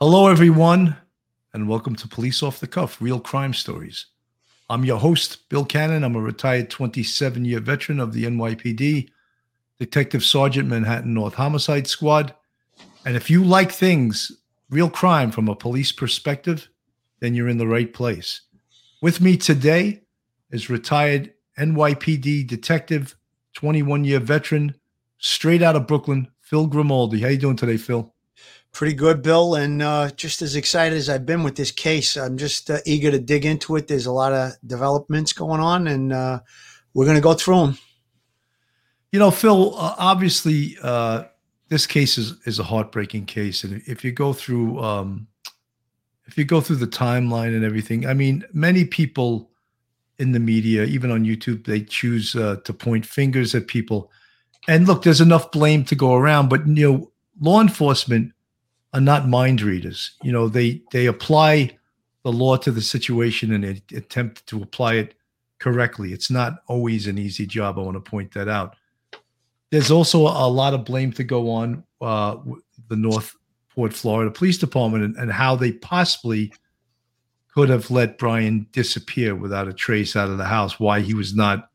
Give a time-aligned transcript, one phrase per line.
[0.00, 0.96] Hello, everyone,
[1.52, 4.06] and welcome to Police Off the Cuff Real Crime Stories.
[4.68, 6.02] I'm your host, Bill Cannon.
[6.02, 9.08] I'm a retired 27 year veteran of the NYPD,
[9.78, 12.34] Detective Sergeant Manhattan North Homicide Squad.
[13.06, 14.32] And if you like things,
[14.68, 16.68] real crime from a police perspective,
[17.20, 18.40] then you're in the right place.
[19.00, 20.02] With me today
[20.50, 23.14] is retired NYPD detective,
[23.54, 24.74] 21 year veteran,
[25.18, 27.20] straight out of Brooklyn, Phil Grimaldi.
[27.20, 28.12] How you doing today, Phil?
[28.74, 32.16] Pretty good, Bill, and uh, just as excited as I've been with this case.
[32.16, 33.86] I'm just uh, eager to dig into it.
[33.86, 36.40] There's a lot of developments going on, and uh,
[36.92, 37.78] we're going to go through them.
[39.12, 41.22] You know, Phil, uh, obviously, uh,
[41.68, 43.62] this case is, is a heartbreaking case.
[43.62, 45.28] And if you go through, um,
[46.26, 49.52] if you go through the timeline and everything, I mean, many people
[50.18, 54.10] in the media, even on YouTube, they choose uh, to point fingers at people.
[54.66, 58.33] And look, there's enough blame to go around, but you know, law enforcement
[58.94, 60.12] are not mind readers.
[60.22, 61.76] You know, they they apply
[62.22, 65.14] the law to the situation and they attempt to apply it
[65.58, 66.12] correctly.
[66.12, 67.78] It's not always an easy job.
[67.78, 68.76] I want to point that out.
[69.70, 72.36] There's also a lot of blame to go on uh,
[72.88, 73.34] the North
[73.74, 76.52] Port, Florida Police Department and, and how they possibly
[77.52, 80.78] could have let Brian disappear without a trace out of the house.
[80.78, 81.68] Why he was not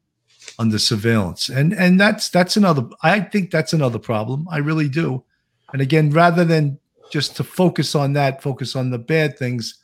[0.57, 2.87] under surveillance, and and that's that's another.
[3.03, 4.47] I think that's another problem.
[4.49, 5.23] I really do.
[5.71, 6.78] And again, rather than
[7.09, 9.83] just to focus on that, focus on the bad things.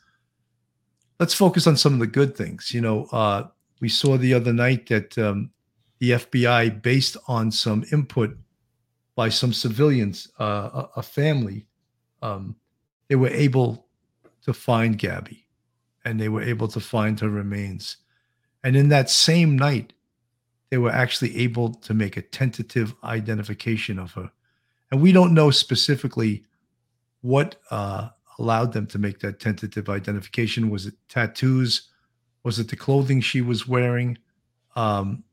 [1.18, 2.72] Let's focus on some of the good things.
[2.72, 3.48] You know, uh,
[3.80, 5.50] we saw the other night that um,
[5.98, 8.36] the FBI, based on some input
[9.14, 11.66] by some civilians, uh, a, a, family,
[12.22, 12.54] um,
[13.08, 13.86] they were able
[14.44, 15.46] to find Gabby
[16.04, 17.96] and they were able to find her remains.
[18.62, 19.92] And in that same night,
[20.70, 24.30] they were actually able to make a tentative identification of her.
[24.90, 26.44] And we don't know specifically
[27.26, 30.70] what uh, allowed them to make that tentative identification?
[30.70, 31.88] Was it tattoos?
[32.44, 34.16] Was it the clothing she was wearing?
[34.76, 35.24] Um,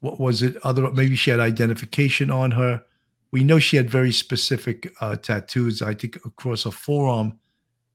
[0.00, 0.56] what was it?
[0.64, 2.82] Other maybe she had identification on her.
[3.30, 5.80] We know she had very specific uh, tattoos.
[5.80, 7.38] I think across her forearm,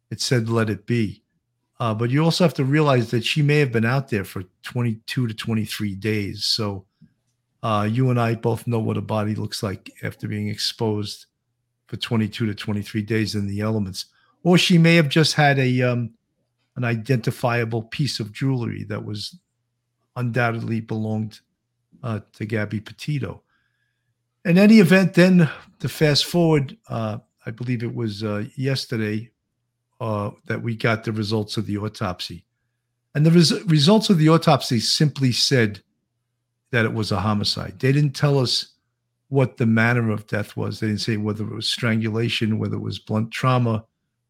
[0.10, 1.22] it said "Let it be."
[1.82, 4.44] Uh, but you also have to realize that she may have been out there for
[4.64, 6.46] 22 to 23 days.
[6.46, 6.86] So
[7.62, 11.26] uh, you and I both know what a body looks like after being exposed
[11.88, 14.06] for 22 to 23 days in the elements.
[14.44, 16.12] Or she may have just had a um,
[16.76, 19.40] an identifiable piece of jewelry that was
[20.16, 21.40] undoubtedly belonged
[22.04, 23.44] uh, to Gabby Petito.
[24.44, 29.32] In any event, then to fast forward, uh, I believe it was uh, yesterday
[30.00, 32.46] uh, that we got the results of the autopsy.
[33.14, 35.82] And the res- results of the autopsy simply said
[36.72, 37.80] that it was a homicide.
[37.80, 38.74] They didn't tell us
[39.30, 40.80] what the manner of death was.
[40.80, 43.84] They didn't say whether it was strangulation, whether it was blunt trauma,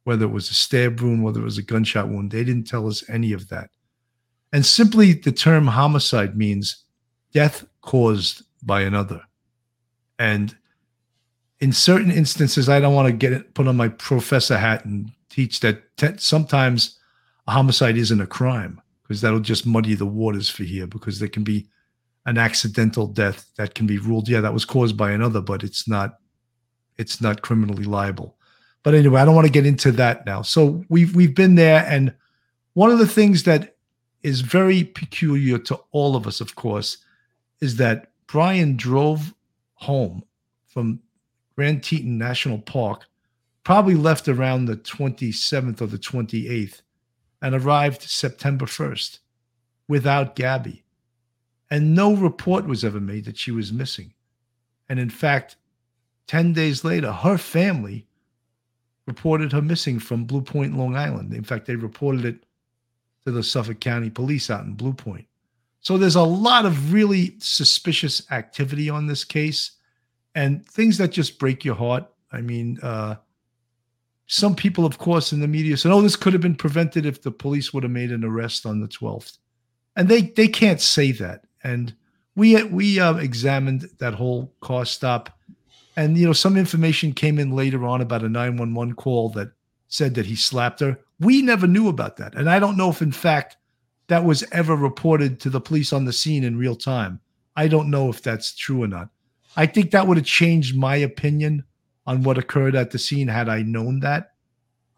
[0.04, 2.32] whether it was a stab wound, whether it was a gunshot wound.
[2.32, 3.70] They didn't tell us any of that.
[4.54, 6.84] And simply the term homicide means
[7.34, 9.22] death caused by another.
[10.18, 10.56] And
[11.60, 15.12] in certain instances, I don't want to get it, put on my professor hat and
[15.30, 16.98] teach that te- sometimes
[17.48, 21.30] a homicide isn't a crime because that'll just muddy the waters for here because there
[21.30, 21.68] can be
[22.26, 24.28] an accidental death that can be ruled.
[24.28, 26.20] Yeah that was caused by another but it's not
[26.98, 28.38] it's not criminally liable.
[28.84, 30.42] But anyway i don't want to get into that now.
[30.42, 32.14] So we've we've been there and
[32.74, 33.76] one of the things that
[34.26, 36.98] is very peculiar to all of us of course
[37.62, 39.36] is that brian drove
[39.76, 40.24] home
[40.66, 41.00] from
[41.56, 43.06] grand teton national park
[43.64, 46.82] probably left around the 27th or the 28th
[47.44, 49.20] and arrived september 1st
[49.88, 50.84] without gabby
[51.72, 54.14] and no report was ever made that she was missing.
[54.90, 55.56] And in fact,
[56.28, 58.06] 10 days later, her family
[59.06, 61.34] reported her missing from Blue Point, Long Island.
[61.34, 62.46] In fact, they reported it
[63.26, 65.26] to the Suffolk County Police out in Blue Point.
[65.82, 69.72] So there's a lot of really suspicious activity on this case
[70.34, 72.06] and things that just break your heart.
[72.32, 73.16] I mean, uh,
[74.28, 77.22] some people, of course, in the media said, oh, this could have been prevented if
[77.22, 79.38] the police would have made an arrest on the 12th.
[79.96, 81.96] And they, they can't say that and
[82.36, 85.38] we we uh, examined that whole car stop,
[85.98, 89.30] and you know some information came in later on about a nine one one call
[89.30, 89.52] that
[89.88, 91.00] said that he slapped her.
[91.20, 93.58] We never knew about that, and I don't know if in fact
[94.08, 97.20] that was ever reported to the police on the scene in real time.
[97.56, 99.10] I don't know if that's true or not.
[99.58, 101.64] I think that would have changed my opinion
[102.06, 104.34] on what occurred at the scene had I known that.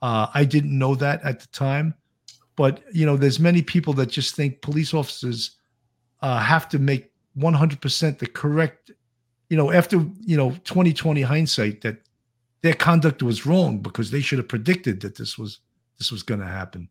[0.02, 1.94] Uh, I didn't know that at the time,
[2.58, 5.52] but you know, there's many people that just think police officers
[6.22, 8.92] uh, have to make 100% the correct,
[9.50, 11.98] you know, after, you know, 2020 hindsight that
[12.62, 15.60] their conduct was wrong because they should have predicted that this was
[15.98, 16.90] this was going to happen.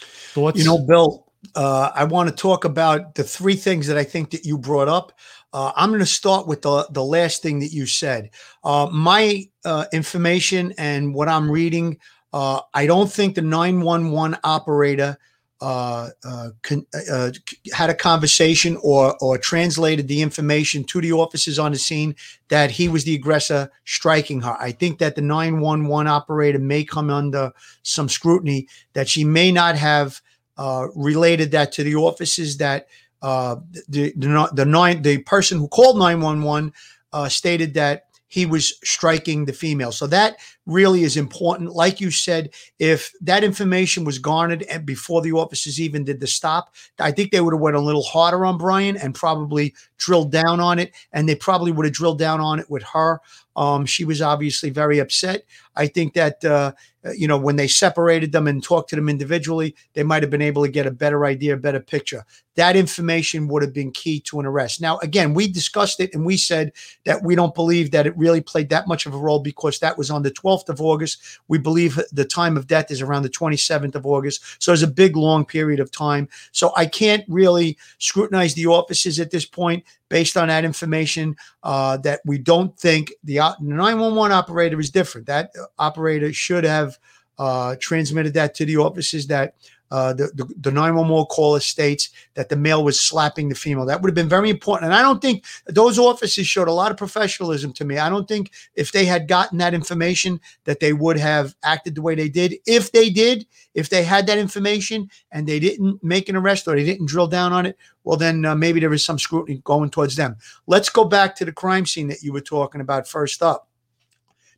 [0.00, 0.58] Thoughts?
[0.58, 4.30] You know, Bill, uh, I want to talk about the three things that I think
[4.30, 5.12] that you brought up.
[5.52, 8.30] Uh, I'm going to start with the the last thing that you said.
[8.64, 11.98] Uh, my uh, information and what I'm reading,
[12.32, 15.16] uh, I don't think the 911 operator
[15.60, 17.30] uh, uh, con- uh,
[17.72, 22.14] had a conversation or or translated the information to the officers on the scene
[22.48, 24.56] that he was the aggressor striking her.
[24.60, 27.52] I think that the 911 operator may come under
[27.82, 30.20] some scrutiny that she may not have
[30.56, 32.86] uh, related that to the officers that
[33.22, 33.56] uh,
[33.88, 36.72] the the the nine the person who called 911
[37.12, 39.90] uh, stated that he was striking the female.
[39.90, 40.36] So that
[40.68, 41.72] really is important.
[41.72, 46.26] Like you said, if that information was garnered and before the officers even did the
[46.26, 50.30] stop, I think they would have went a little harder on Brian and probably drilled
[50.30, 50.94] down on it.
[51.12, 53.20] And they probably would have drilled down on it with her.
[53.56, 55.42] Um, she was obviously very upset.
[55.74, 56.72] I think that uh,
[57.16, 60.42] you know when they separated them and talked to them individually, they might have been
[60.42, 62.24] able to get a better idea, a better picture.
[62.54, 64.80] That information would have been key to an arrest.
[64.80, 66.72] Now, again, we discussed it and we said
[67.04, 69.98] that we don't believe that it really played that much of a role because that
[69.98, 71.18] was on the 12th 12th of August.
[71.48, 74.62] We believe the time of death is around the 27th of August.
[74.62, 76.28] So it's a big, long period of time.
[76.52, 81.98] So I can't really scrutinize the offices at this point based on that information uh,
[81.98, 85.26] that we don't think the, uh, 911 operator is different.
[85.26, 86.98] That operator should have
[87.38, 89.54] uh, transmitted that to the offices that
[89.90, 93.86] uh, the, the, the 911 caller states that the male was slapping the female.
[93.86, 94.86] That would have been very important.
[94.86, 97.98] And I don't think those officers showed a lot of professionalism to me.
[97.98, 102.02] I don't think if they had gotten that information that they would have acted the
[102.02, 102.56] way they did.
[102.66, 106.76] If they did, if they had that information and they didn't make an arrest or
[106.76, 109.90] they didn't drill down on it, well, then uh, maybe there was some scrutiny going
[109.90, 110.36] towards them.
[110.66, 113.67] Let's go back to the crime scene that you were talking about first up.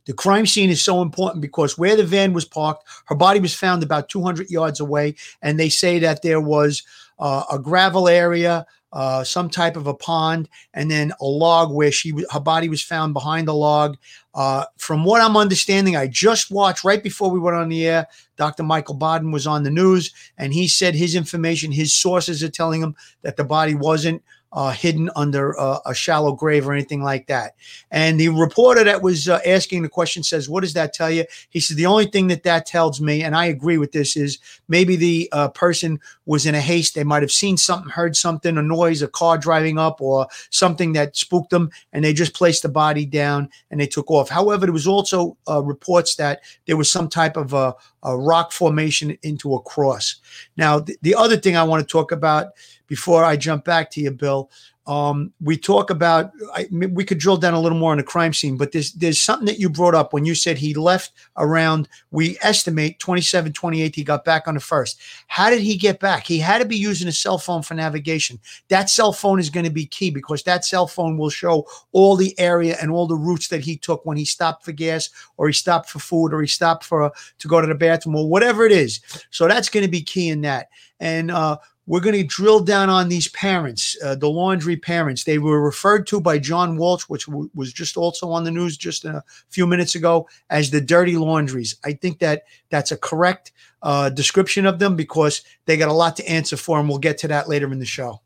[0.05, 3.53] The crime scene is so important because where the van was parked, her body was
[3.53, 5.15] found about 200 yards away.
[5.41, 6.83] And they say that there was
[7.19, 11.91] uh, a gravel area, uh, some type of a pond, and then a log where
[11.91, 13.97] she her body was found behind the log.
[14.33, 18.07] Uh, from what I'm understanding, I just watched right before we went on the air.
[18.37, 18.63] Dr.
[18.63, 22.81] Michael Baden was on the news, and he said his information, his sources are telling
[22.81, 25.55] him that the body wasn't uh, hidden under
[25.85, 27.55] a shallow grave or anything like that.
[27.89, 31.25] And the reporter that was uh, asking the question says, What does that tell you?
[31.49, 34.39] He said, The only thing that that tells me, and I agree with this, is
[34.67, 36.95] maybe the uh, person was in a haste.
[36.95, 40.93] They might have seen something, heard something, a noise, a car driving up, or something
[40.93, 44.29] that spooked them, and they just placed the body down and they took off.
[44.29, 48.51] However, there was also uh, reports that there was some type of a, a rock
[48.51, 50.15] formation into a cross.
[50.57, 52.47] Now, th- the other thing I want to talk about
[52.91, 54.51] before I jump back to you, Bill.
[54.85, 58.33] Um, we talk about I, we could drill down a little more on the crime
[58.33, 61.87] scene, but there's there's something that you brought up when you said he left around
[62.09, 63.95] we estimate 27, 28.
[63.95, 64.99] He got back on the first.
[65.27, 66.27] How did he get back?
[66.27, 68.39] He had to be using a cell phone for navigation.
[68.67, 72.17] That cell phone is going to be key because that cell phone will show all
[72.17, 75.47] the area and all the routes that he took when he stopped for gas or
[75.47, 77.09] he stopped for food or he stopped for
[77.39, 78.99] to go to the bathroom or whatever it is.
[79.29, 80.67] So that's going to be key in that.
[80.99, 85.23] And uh, we're going to drill down on these parents, uh, the Laundrie parents.
[85.23, 88.77] They were referred to by John Walsh, which w- was just also on the news
[88.77, 91.75] just a few minutes ago, as the dirty laundries.
[91.83, 93.51] I think that that's a correct
[93.81, 97.17] uh, description of them because they got a lot to answer for, and we'll get
[97.19, 98.21] to that later in the show.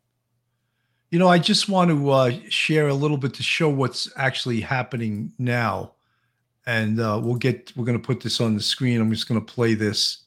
[1.11, 4.59] You know, I just want to uh, share a little bit to show what's actually
[4.59, 5.93] happening now,
[6.65, 7.71] and uh, we'll get.
[7.77, 8.99] We're going to put this on the screen.
[8.99, 10.23] I'm just going to play this.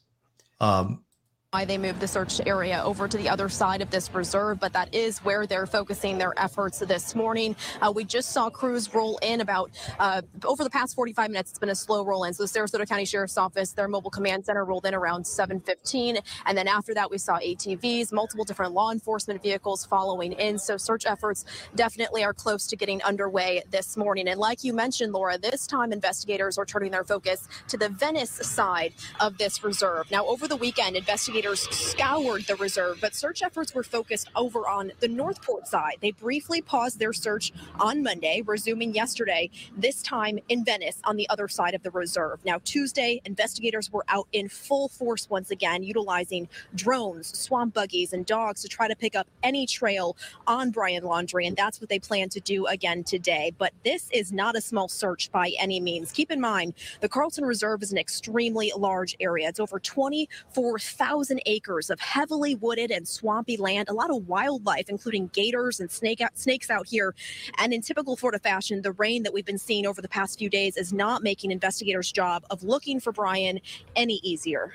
[0.59, 1.03] Um,
[1.51, 4.71] why they moved the search area over to the other side of this reserve, but
[4.71, 7.55] that is where they're focusing their efforts this morning.
[7.81, 11.49] Uh, we just saw crews roll in about uh, over the past 45 minutes.
[11.49, 12.35] It's been a slow roll in.
[12.35, 16.55] So the Sarasota County Sheriff's Office, their mobile command center rolled in around 7:15, and
[16.55, 20.59] then after that we saw ATVs, multiple different law enforcement vehicles following in.
[20.59, 24.27] So search efforts definitely are close to getting underway this morning.
[24.27, 28.29] And like you mentioned, Laura, this time investigators are turning their focus to the Venice
[28.29, 30.11] side of this reserve.
[30.11, 34.67] Now over the weekend, investigators investigators scoured the reserve, but search efforts were focused over
[34.67, 35.95] on the North Port side.
[36.01, 41.29] They briefly paused their search on Monday, resuming yesterday, this time in Venice on the
[41.29, 42.43] other side of the reserve.
[42.43, 48.25] Now, Tuesday, investigators were out in full force once again, utilizing drones, swamp buggies, and
[48.25, 51.99] dogs to try to pick up any trail on Brian Laundrie, and that's what they
[51.99, 53.53] plan to do again today.
[53.57, 56.11] But this is not a small search by any means.
[56.11, 59.47] Keep in mind, the Carlton Reserve is an extremely large area.
[59.47, 64.89] It's over 24,000 2,000 acres of heavily wooded and swampy land, a lot of wildlife,
[64.89, 67.13] including gators and snake out, snakes out here.
[67.57, 70.49] And in typical Florida fashion, the rain that we've been seeing over the past few
[70.49, 73.59] days is not making investigators' job of looking for Brian
[73.95, 74.73] any easier.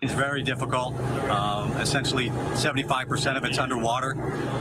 [0.00, 0.94] It's very difficult.
[1.30, 4.12] Um, essentially, 75% of it's underwater,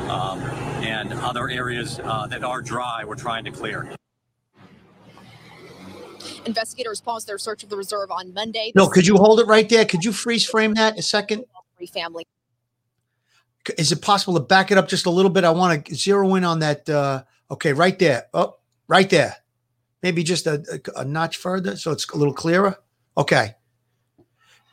[0.10, 0.40] um,
[0.84, 3.88] and other areas uh, that are dry, we're trying to clear.
[6.46, 8.72] Investigators paused their search of the reserve on Monday.
[8.76, 9.86] No, could you hold it right there?
[9.86, 11.46] Could you freeze frame that a second?
[11.94, 12.26] Family.
[13.78, 15.44] Is it possible to back it up just a little bit?
[15.44, 16.88] I want to zero in on that.
[16.90, 18.28] Uh, okay, right there.
[18.34, 18.56] Oh,
[18.88, 19.36] right there.
[20.02, 22.78] Maybe just a, a, a notch further so it's a little clearer.
[23.18, 23.56] Okay.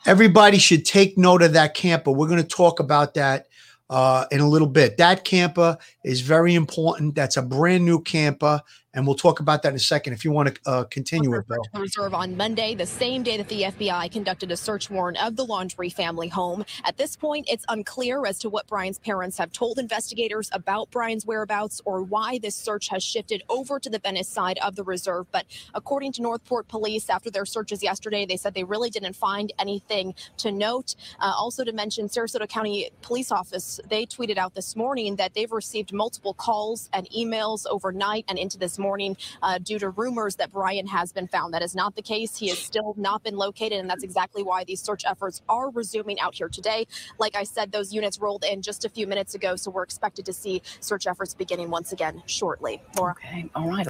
[0.07, 2.11] Everybody should take note of that camper.
[2.11, 3.49] We're going to talk about that
[3.91, 4.97] uh, in a little bit.
[4.97, 7.17] That camper is very important.
[7.17, 8.63] That's a brand new camper
[8.95, 11.47] and we'll talk about that in a second if you want to uh, continue it,
[11.47, 11.63] Bill.
[11.75, 15.47] Reserve on Monday, the same day that the FBI conducted a search warrant of the
[15.47, 16.65] Laundrie family home.
[16.85, 21.25] At this point, it's unclear as to what Brian's parents have told investigators about Brian's
[21.25, 25.27] whereabouts or why this search has shifted over to the Venice side of the reserve.
[25.31, 29.15] But according to North Port Police, after their searches yesterday, they said they really didn't
[29.15, 30.97] find anything to note.
[31.21, 35.53] Uh, also, to mention, Sarasota County Police Office, they tweeted out this morning that they've
[35.53, 40.51] received multiple calls and emails overnight and into this morning uh, due to rumors that
[40.51, 41.55] Brian has been found.
[41.55, 42.37] That is not the case.
[42.37, 46.19] He has still not been located, and that's exactly why these search efforts are resuming
[46.21, 46.87] out here today.
[47.19, 50.25] Like I said, those units rolled in just a few minutes ago, so we're expected
[50.27, 52.83] to see search efforts beginning once again shortly.
[52.97, 53.13] Laura.
[53.13, 53.87] Okay, all right.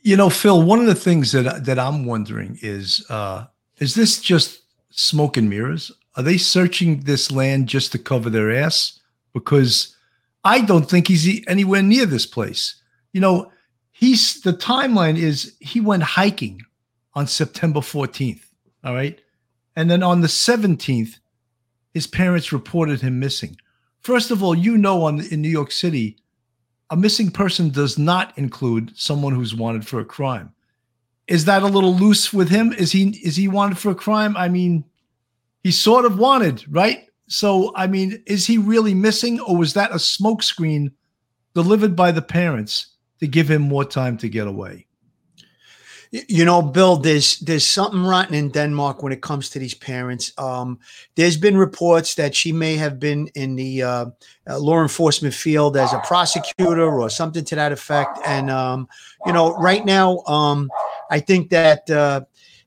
[0.00, 3.46] You know, Phil, one of the things that that I'm wondering is uh,
[3.78, 5.92] is this just smoke and mirrors?
[6.16, 9.00] Are they searching this land just to cover their ass?
[9.32, 9.96] Because
[10.44, 12.82] I don't think he's anywhere near this place.
[13.12, 13.52] You know,
[13.90, 16.62] he's the timeline is he went hiking
[17.14, 18.42] on September 14th.
[18.84, 19.20] All right.
[19.76, 21.18] And then on the 17th,
[21.94, 23.56] his parents reported him missing.
[24.00, 26.16] First of all, you know, on in New York City,
[26.90, 30.52] a missing person does not include someone who's wanted for a crime.
[31.28, 32.72] Is that a little loose with him?
[32.72, 34.36] Is he is he wanted for a crime?
[34.36, 34.84] I mean,
[35.62, 37.08] he's sort of wanted, right?
[37.32, 40.92] So, I mean, is he really missing, or was that a smokescreen
[41.54, 42.88] delivered by the parents
[43.20, 44.86] to give him more time to get away?
[46.10, 50.30] You know, Bill, there's there's something rotten in Denmark when it comes to these parents.
[50.36, 50.78] Um,
[51.14, 54.06] there's been reports that she may have been in the uh,
[54.46, 58.18] uh, law enforcement field as a prosecutor or something to that effect.
[58.26, 58.88] And um,
[59.24, 60.70] you know, right now, um,
[61.10, 62.20] I think that uh,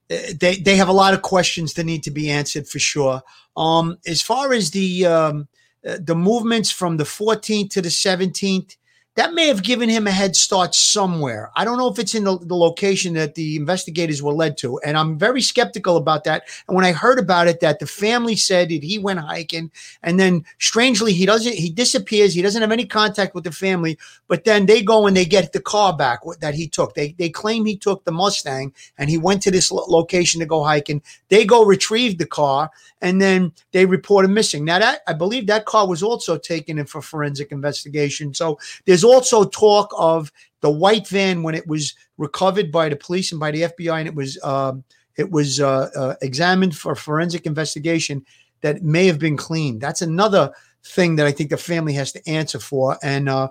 [0.09, 3.21] they they have a lot of questions that need to be answered for sure.
[3.57, 5.47] Um, as far as the um,
[5.87, 8.75] uh, the movements from the 14th to the 17th,
[9.15, 11.49] that may have given him a head start somewhere.
[11.55, 14.77] I don't know if it's in the, the, location that the investigators were led to.
[14.79, 16.43] And I'm very skeptical about that.
[16.67, 19.71] And when I heard about it, that the family said that he went hiking
[20.03, 22.33] and then strangely, he doesn't, he disappears.
[22.33, 25.53] He doesn't have any contact with the family, but then they go and they get
[25.53, 26.93] the car back that he took.
[26.93, 30.63] They, they claim he took the Mustang and he went to this location to go
[30.63, 31.01] hiking.
[31.29, 32.69] They go retrieve the car
[33.01, 34.65] and then they report him missing.
[34.65, 38.33] Now that I believe that car was also taken in for forensic investigation.
[38.33, 40.31] So there's also talk of
[40.61, 44.07] the white van when it was recovered by the police and by the FBI, and
[44.07, 44.83] it was um,
[45.15, 48.25] it was uh, uh, examined for forensic investigation
[48.61, 49.81] that may have been cleaned.
[49.81, 50.51] That's another
[50.83, 52.97] thing that I think the family has to answer for.
[53.03, 53.49] And uh,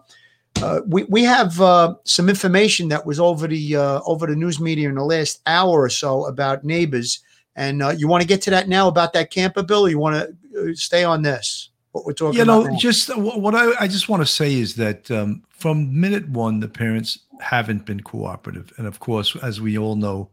[0.62, 4.60] uh, we we have uh, some information that was over the uh, over the news
[4.60, 7.20] media in the last hour or so about neighbors.
[7.56, 9.88] And you want to get to that now about that camper bill?
[9.88, 11.70] you want to stay on this?
[11.94, 12.40] What we're talking.
[12.40, 12.76] You know, now?
[12.76, 16.66] just what I, I just want to say is that um, from minute one, the
[16.66, 20.28] parents haven't been cooperative, and of course, as we all know,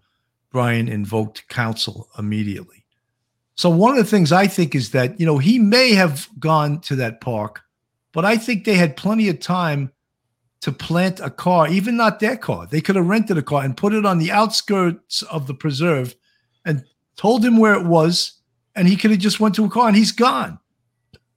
[0.51, 2.83] Brian invoked counsel immediately.
[3.53, 6.81] So one of the things I think is that you know he may have gone
[6.81, 7.61] to that park,
[8.11, 9.91] but I think they had plenty of time
[10.61, 12.65] to plant a car, even not their car.
[12.65, 16.15] They could have rented a car and put it on the outskirts of the preserve
[16.65, 16.85] and
[17.17, 18.39] told him where it was,
[18.75, 20.57] and he could have just went to a car and he's gone.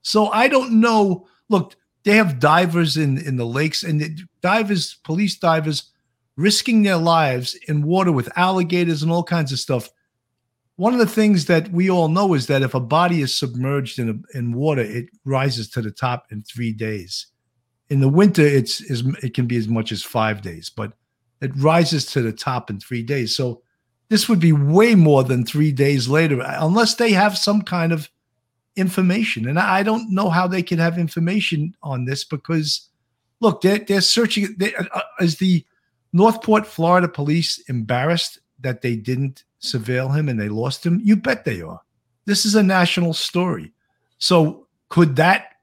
[0.05, 1.27] So I don't know.
[1.49, 5.91] Look, they have divers in in the lakes and divers, police divers,
[6.37, 9.89] risking their lives in water with alligators and all kinds of stuff.
[10.75, 13.97] One of the things that we all know is that if a body is submerged
[13.97, 17.27] in a, in water, it rises to the top in three days.
[17.89, 20.93] In the winter, it's is it can be as much as five days, but
[21.41, 23.35] it rises to the top in three days.
[23.35, 23.63] So
[24.09, 28.07] this would be way more than three days later, unless they have some kind of
[28.75, 29.47] information.
[29.47, 32.89] And I don't know how they can have information on this because,
[33.39, 34.55] look, they're, they're searching.
[34.57, 35.65] They, uh, uh, is the
[36.13, 40.99] North Port, Florida police embarrassed that they didn't surveil him and they lost him?
[41.03, 41.81] You bet they are.
[42.25, 43.71] This is a national story.
[44.17, 45.53] So could that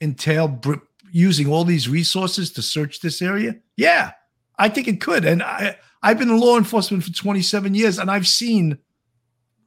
[0.00, 0.76] entail br-
[1.10, 3.56] using all these resources to search this area?
[3.76, 4.12] Yeah,
[4.58, 5.24] I think it could.
[5.24, 8.78] And I, I've been in law enforcement for 27 years, and I've seen,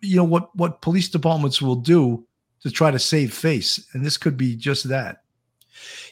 [0.02, 2.26] you know, what what police departments will do
[2.66, 5.22] to try to save face, and this could be just that.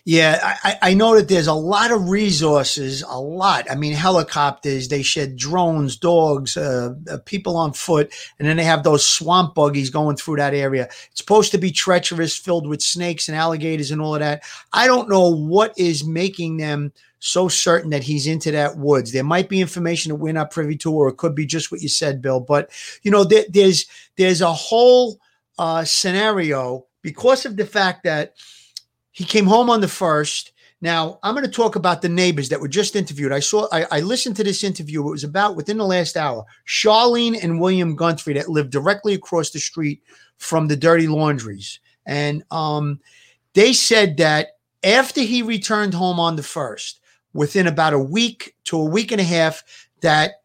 [0.05, 3.65] Yeah, I, I know that there's a lot of resources, a lot.
[3.71, 8.65] I mean, helicopters, they shed drones, dogs, uh, uh, people on foot, and then they
[8.65, 10.83] have those swamp buggies going through that area.
[11.09, 14.43] It's supposed to be treacherous, filled with snakes and alligators and all of that.
[14.73, 19.11] I don't know what is making them so certain that he's into that woods.
[19.11, 21.81] There might be information that we're not privy to, or it could be just what
[21.81, 22.41] you said, Bill.
[22.41, 22.69] But
[23.01, 25.19] you know, there, there's there's a whole
[25.57, 28.35] uh, scenario because of the fact that
[29.11, 30.51] he came home on the first.
[30.81, 33.31] Now I'm going to talk about the neighbors that were just interviewed.
[33.31, 35.07] I saw, I, I, listened to this interview.
[35.07, 36.43] It was about within the last hour.
[36.67, 40.01] Charlene and William Guntry that lived directly across the street
[40.37, 42.99] from the dirty laundries, and um,
[43.53, 46.99] they said that after he returned home on the first,
[47.33, 49.63] within about a week to a week and a half,
[50.01, 50.41] that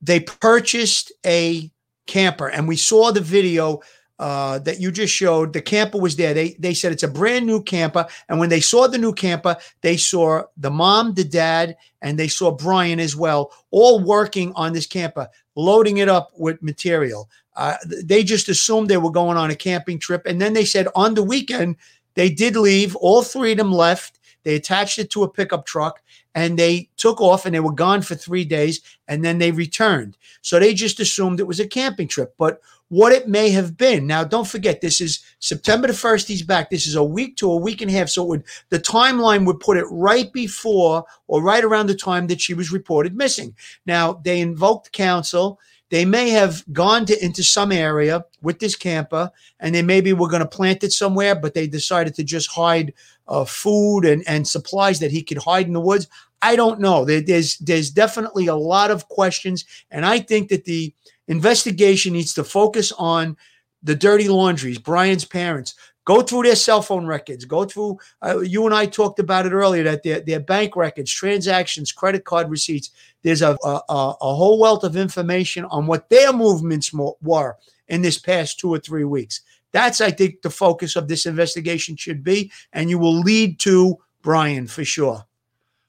[0.00, 1.70] they purchased a
[2.06, 3.80] camper, and we saw the video
[4.20, 6.34] uh, that you just showed, the camper was there.
[6.34, 9.56] They they said it's a brand new camper, and when they saw the new camper,
[9.80, 14.74] they saw the mom, the dad, and they saw Brian as well, all working on
[14.74, 17.30] this camper, loading it up with material.
[17.56, 20.86] Uh, they just assumed they were going on a camping trip, and then they said
[20.94, 21.76] on the weekend
[22.14, 22.94] they did leave.
[22.96, 24.18] All three of them left.
[24.42, 26.02] They attached it to a pickup truck
[26.34, 30.16] and they took off and they were gone for three days and then they returned.
[30.40, 32.34] So they just assumed it was a camping trip.
[32.38, 32.60] But
[32.90, 34.06] what it may have been.
[34.06, 36.70] Now, don't forget, this is September the 1st, he's back.
[36.70, 38.08] This is a week to a week and a half.
[38.08, 42.40] So would, the timeline would put it right before or right around the time that
[42.40, 43.54] she was reported missing.
[43.86, 45.60] Now, they invoked counsel.
[45.90, 49.30] They may have gone to into some area with this camper
[49.60, 52.92] and they maybe were going to plant it somewhere, but they decided to just hide
[53.28, 56.08] uh, food and, and supplies that he could hide in the woods.
[56.42, 57.04] I don't know.
[57.04, 60.94] There, there's there's definitely a lot of questions, and I think that the
[61.30, 63.36] investigation needs to focus on
[63.82, 65.74] the dirty laundries, Brian's parents.
[66.04, 67.44] Go through their cell phone records.
[67.44, 67.98] Go through.
[68.20, 72.24] Uh, you and I talked about it earlier that their, their bank records, transactions, credit
[72.24, 72.90] card receipts.
[73.22, 77.56] There's a, a, a whole wealth of information on what their movements were
[77.88, 79.42] in this past two or three weeks.
[79.72, 83.96] That's, I think, the focus of this investigation should be, and you will lead to
[84.22, 85.24] Brian for sure.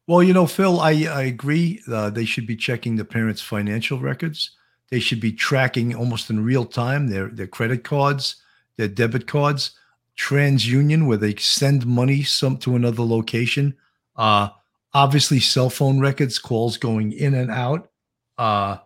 [0.07, 1.81] Well, you know, Phil, I, I agree.
[1.91, 4.51] Uh, they should be checking the parents' financial records.
[4.91, 8.35] They should be tracking almost in real time their their credit cards,
[8.77, 9.71] their debit cards,
[10.17, 13.75] TransUnion, where they send money some to another location.
[14.15, 14.49] Uh,
[14.93, 17.89] obviously, cell phone records, calls going in and out.
[18.37, 18.77] Uh,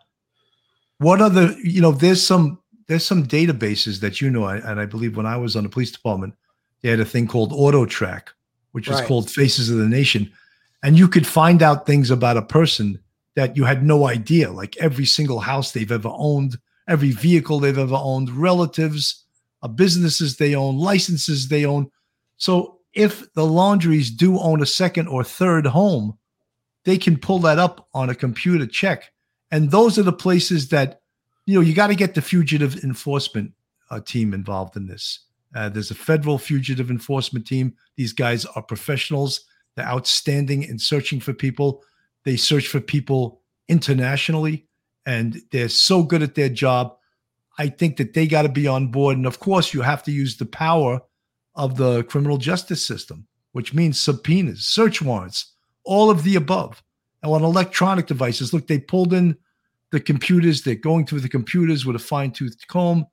[0.99, 5.17] what other, you know, there's some there's some databases that you know, and I believe
[5.17, 6.35] when I was on the police department,
[6.81, 8.27] they had a thing called AutoTrack,
[8.73, 9.01] which right.
[9.01, 10.31] is called Faces of the Nation,
[10.83, 12.99] and you could find out things about a person
[13.36, 17.78] that you had no idea, like every single house they've ever owned, every vehicle they've
[17.78, 19.26] ever owned, relatives,
[19.62, 21.89] uh, businesses they own, licenses they own.
[22.38, 26.17] So if the Laundries do own a second or third home,
[26.86, 29.12] they can pull that up on a computer check.
[29.52, 31.02] And those are the places that,
[31.45, 33.52] you know, you got to get the fugitive enforcement
[33.89, 35.19] uh, team involved in this.
[35.56, 37.74] Uh, there's a federal fugitive enforcement team.
[37.95, 39.45] These guys are professionals.
[39.76, 41.84] They're outstanding in searching for people.
[42.25, 44.67] They search for people internationally,
[45.05, 46.95] and they're so good at their job.
[47.57, 49.17] I think that they got to be on board.
[49.17, 51.01] And of course, you have to use the power
[51.55, 55.53] of the criminal justice system, which means subpoenas, search warrants,
[55.85, 56.83] all of the above.
[57.23, 59.38] And on electronic devices, look, they pulled in
[59.91, 63.05] the computers, they're going through the computers with a fine tooth comb,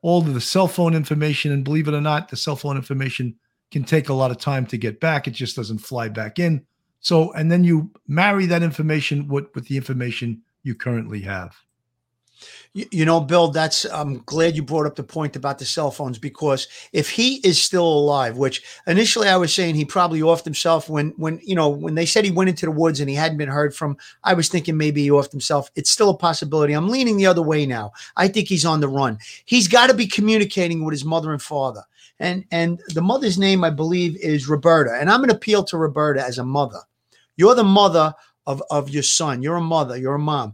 [0.00, 1.52] all of the cell phone information.
[1.52, 3.36] And believe it or not, the cell phone information
[3.70, 5.28] can take a lot of time to get back.
[5.28, 6.64] It just doesn't fly back in.
[7.00, 11.56] So, and then you marry that information with, with the information you currently have.
[12.72, 15.90] You, you know, Bill, that's I'm glad you brought up the point about the cell
[15.90, 20.44] phones because if he is still alive, which initially I was saying he probably offed
[20.44, 23.16] himself when when you know when they said he went into the woods and he
[23.16, 25.70] hadn't been heard from, I was thinking maybe he offed himself.
[25.74, 26.72] It's still a possibility.
[26.72, 27.92] I'm leaning the other way now.
[28.16, 29.18] I think he's on the run.
[29.44, 31.82] He's got to be communicating with his mother and father.
[32.20, 34.96] And and the mother's name, I believe, is Roberta.
[35.00, 36.80] And I'm going to appeal to Roberta as a mother.
[37.36, 38.14] You're the mother
[38.46, 39.42] of, of your son.
[39.42, 39.96] You're a mother.
[39.96, 40.52] You're a mom.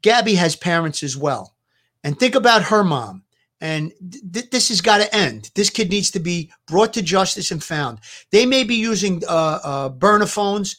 [0.00, 1.54] Gabby has parents as well.
[2.02, 3.24] And think about her mom.
[3.60, 3.92] And
[4.32, 5.50] th- this has got to end.
[5.54, 8.00] This kid needs to be brought to justice and found.
[8.30, 10.76] They may be using uh, uh, burner phones.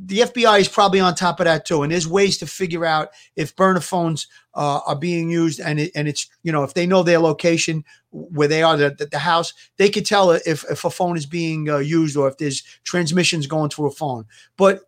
[0.00, 3.10] the FBI is probably on top of that too, and there's ways to figure out
[3.36, 6.86] if burner phones uh, are being used, and it, and it's you know if they
[6.86, 10.90] know their location where they are, the, the house, they could tell if if a
[10.90, 14.24] phone is being uh, used or if there's transmissions going through a phone.
[14.56, 14.80] But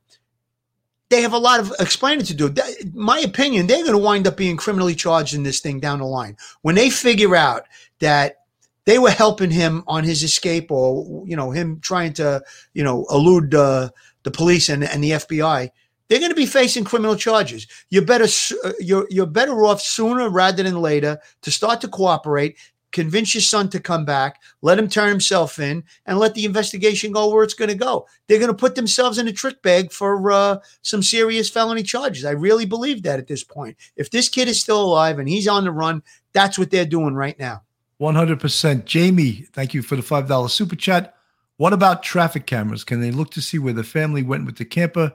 [1.10, 2.48] they have a lot of explaining to do.
[2.48, 6.00] That, my opinion, they're going to wind up being criminally charged in this thing down
[6.00, 7.64] the line when they figure out
[8.00, 8.36] that
[8.84, 13.06] they were helping him on his escape or you know him trying to you know
[13.10, 13.90] elude uh,
[14.22, 15.70] the police and, and the FBI,
[16.08, 17.66] they're going to be facing criminal charges.
[17.90, 18.26] You're better
[18.64, 22.56] uh, you're you're better off sooner rather than later to start to cooperate.
[22.90, 27.12] Convince your son to come back, let him turn himself in, and let the investigation
[27.12, 28.06] go where it's going to go.
[28.26, 32.24] They're going to put themselves in a trick bag for uh, some serious felony charges.
[32.24, 33.76] I really believe that at this point.
[33.96, 37.14] If this kid is still alive and he's on the run, that's what they're doing
[37.14, 37.60] right now.
[38.00, 38.86] 100%.
[38.86, 41.14] Jamie, thank you for the $5 super chat.
[41.58, 42.84] What about traffic cameras?
[42.84, 45.12] Can they look to see where the family went with the camper?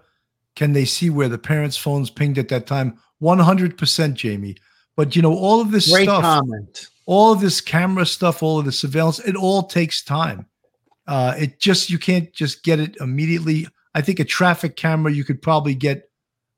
[0.56, 3.00] Can they see where the parents' phones pinged at that time?
[3.22, 4.56] 100%, Jamie.
[4.96, 6.88] But you know, all of this Great stuff, comment.
[7.06, 10.46] all of this camera stuff, all of the surveillance, it all takes time.
[11.08, 13.68] Uh, it just, you can't just get it immediately.
[13.96, 16.10] I think a traffic camera, you could probably get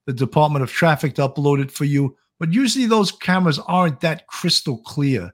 [0.05, 2.15] the Department of Traffic to upload it for you.
[2.39, 5.33] But usually those cameras aren't that crystal clear.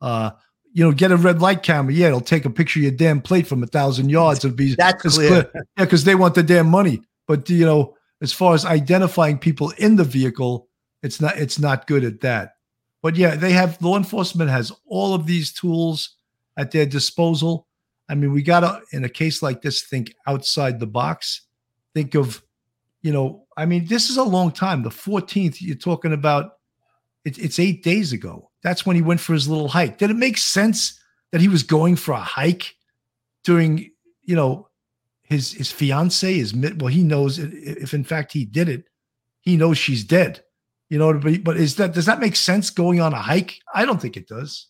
[0.00, 0.32] Uh,
[0.72, 1.92] you know, get a red light camera.
[1.92, 4.44] Yeah, it'll take a picture of your damn plate from a thousand yards.
[4.44, 5.28] It'll be that's clear.
[5.28, 5.50] clear.
[5.54, 7.02] Yeah, because they want the damn money.
[7.26, 10.68] But you know, as far as identifying people in the vehicle,
[11.02, 12.54] it's not it's not good at that.
[13.02, 16.16] But yeah, they have law enforcement has all of these tools
[16.56, 17.66] at their disposal.
[18.08, 21.42] I mean, we gotta in a case like this think outside the box.
[21.94, 22.42] Think of,
[23.02, 24.82] you know, I mean, this is a long time.
[24.82, 26.52] The 14th, you're talking about
[27.24, 28.50] it, it's eight days ago.
[28.62, 29.98] That's when he went for his little hike.
[29.98, 30.98] Did it make sense
[31.32, 32.76] that he was going for a hike
[33.44, 33.90] during,
[34.22, 34.68] you know,
[35.32, 38.84] his his fiance is well, he knows if in fact he did it,
[39.40, 40.42] he knows she's dead.
[40.88, 43.58] You know, but is that does that make sense going on a hike?
[43.74, 44.66] I don't think it does.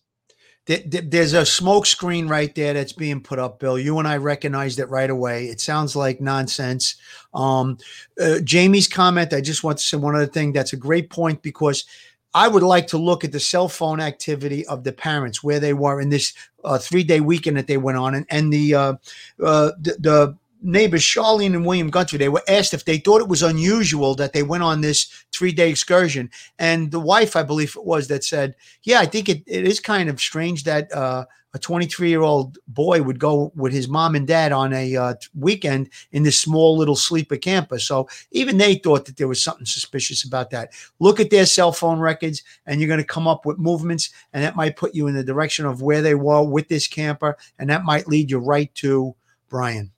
[0.66, 3.76] There's a smoke screen right there that's being put up, Bill.
[3.76, 5.46] You and I recognized it right away.
[5.46, 6.94] It sounds like nonsense.
[7.34, 7.78] Um,
[8.20, 10.52] uh, Jamie's comment, I just want to say one other thing.
[10.52, 11.84] That's a great point because
[12.32, 15.74] I would like to look at the cell phone activity of the parents, where they
[15.74, 18.94] were in this uh, three day weekend that they went on, and, and the, uh,
[19.42, 23.28] uh, the, the neighbors Charlene and William Gunter, they were asked if they thought it
[23.28, 26.30] was unusual that they went on this three day excursion.
[26.58, 29.80] And the wife, I believe it was, that said, Yeah, I think it, it is
[29.80, 34.14] kind of strange that uh, a 23 year old boy would go with his mom
[34.14, 37.78] and dad on a uh, weekend in this small little sleeper camper.
[37.78, 40.72] So even they thought that there was something suspicious about that.
[40.98, 44.42] Look at their cell phone records, and you're going to come up with movements, and
[44.42, 47.68] that might put you in the direction of where they were with this camper, and
[47.68, 49.14] that might lead you right to
[49.48, 49.92] Brian.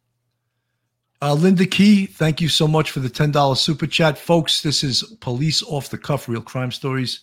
[1.25, 4.19] Uh, Linda Key, thank you so much for the $10 super chat.
[4.19, 7.21] Folks, this is Police Off the Cuff Real Crime Stories.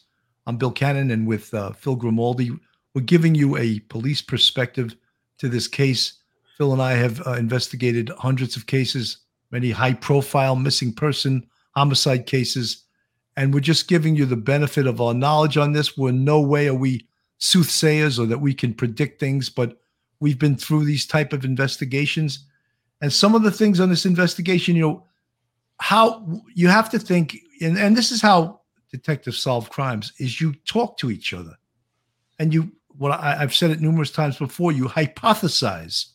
[0.47, 2.49] I'm Bill Cannon, and with uh, Phil Grimaldi,
[2.95, 4.95] we're giving you a police perspective
[5.37, 6.13] to this case.
[6.57, 9.19] Phil and I have uh, investigated hundreds of cases,
[9.51, 12.85] many high profile missing person homicide cases,
[13.37, 15.95] and we're just giving you the benefit of our knowledge on this.
[15.95, 19.79] We're in no way are we soothsayers or that we can predict things, but
[20.19, 22.47] we've been through these type of investigations.
[23.01, 25.05] And some of the things on this investigation, you know,
[25.79, 28.61] how you have to think, and, and this is how
[28.91, 31.55] detectives solve crimes, is you talk to each other
[32.39, 36.07] and you what I, have said it numerous times before, you hypothesize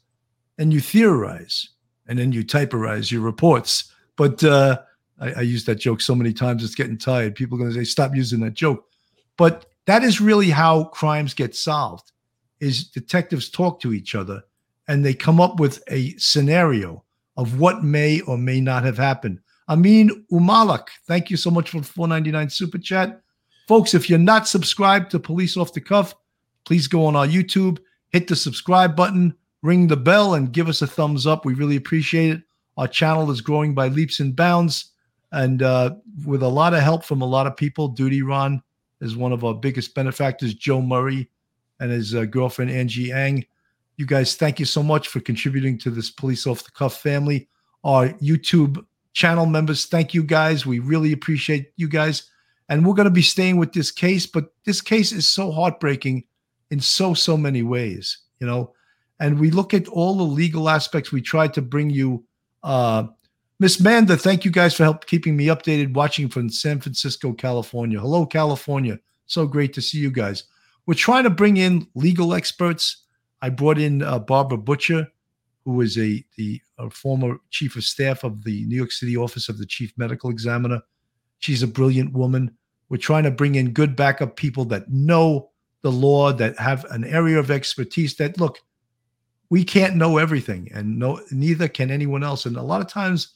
[0.59, 1.70] and you theorize
[2.07, 3.92] and then you typerize your reports.
[4.14, 4.83] But uh,
[5.18, 7.35] I, I use that joke so many times, it's getting tired.
[7.35, 8.85] People are going to say, stop using that joke.
[9.37, 12.12] But that is really how crimes get solved
[12.61, 14.42] is detectives talk to each other
[14.88, 17.05] and they come up with a scenario
[17.37, 19.40] of what may or may not have happened.
[19.68, 23.20] Amin Umalak, thank you so much for the 499 super chat.
[23.66, 26.14] Folks, if you're not subscribed to Police Off the Cuff,
[26.64, 27.79] please go on our YouTube,
[28.11, 31.44] hit the subscribe button, ring the bell, and give us a thumbs up.
[31.44, 32.42] We really appreciate it.
[32.77, 34.92] Our channel is growing by leaps and bounds.
[35.33, 38.62] And uh, with a lot of help from a lot of people, Duty Ron
[39.01, 41.29] is one of our biggest benefactors, Joe Murray
[41.81, 43.44] and his uh, girlfriend, Angie Ang.
[43.96, 47.48] You guys, thank you so much for contributing to this Police Off the Cuff family.
[47.85, 50.66] Our YouTube channel members, thank you guys.
[50.66, 52.30] We really appreciate you guys.
[52.68, 56.24] And we're going to be staying with this case, but this case is so heartbreaking
[56.70, 58.72] in so so many ways you know
[59.20, 62.24] and we look at all the legal aspects we tried to bring you
[62.62, 63.04] uh
[63.61, 68.00] miss manda thank you guys for help keeping me updated watching from san francisco california
[68.00, 70.44] hello california so great to see you guys
[70.87, 73.04] we're trying to bring in legal experts
[73.42, 75.07] i brought in uh, barbara butcher
[75.66, 79.49] who was a the a former chief of staff of the New York City office
[79.49, 80.81] of the chief medical examiner.
[81.40, 82.57] She's a brilliant woman.
[82.88, 85.51] We're trying to bring in good backup people that know
[85.83, 88.14] the law, that have an area of expertise.
[88.16, 88.61] That look,
[89.51, 92.46] we can't know everything, and no, neither can anyone else.
[92.46, 93.35] And a lot of times,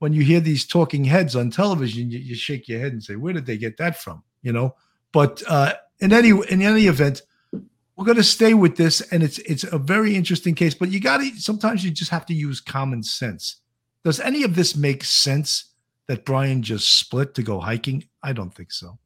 [0.00, 3.14] when you hear these talking heads on television, you, you shake your head and say,
[3.14, 4.74] "Where did they get that from?" You know.
[5.12, 7.22] But uh, in any in any event,
[7.98, 10.72] we're going to stay with this, and it's it's a very interesting case.
[10.72, 13.60] But you got to sometimes you just have to use common sense.
[14.04, 15.64] Does any of this make sense?
[16.06, 18.08] That Brian just split to go hiking?
[18.22, 18.98] I don't think so.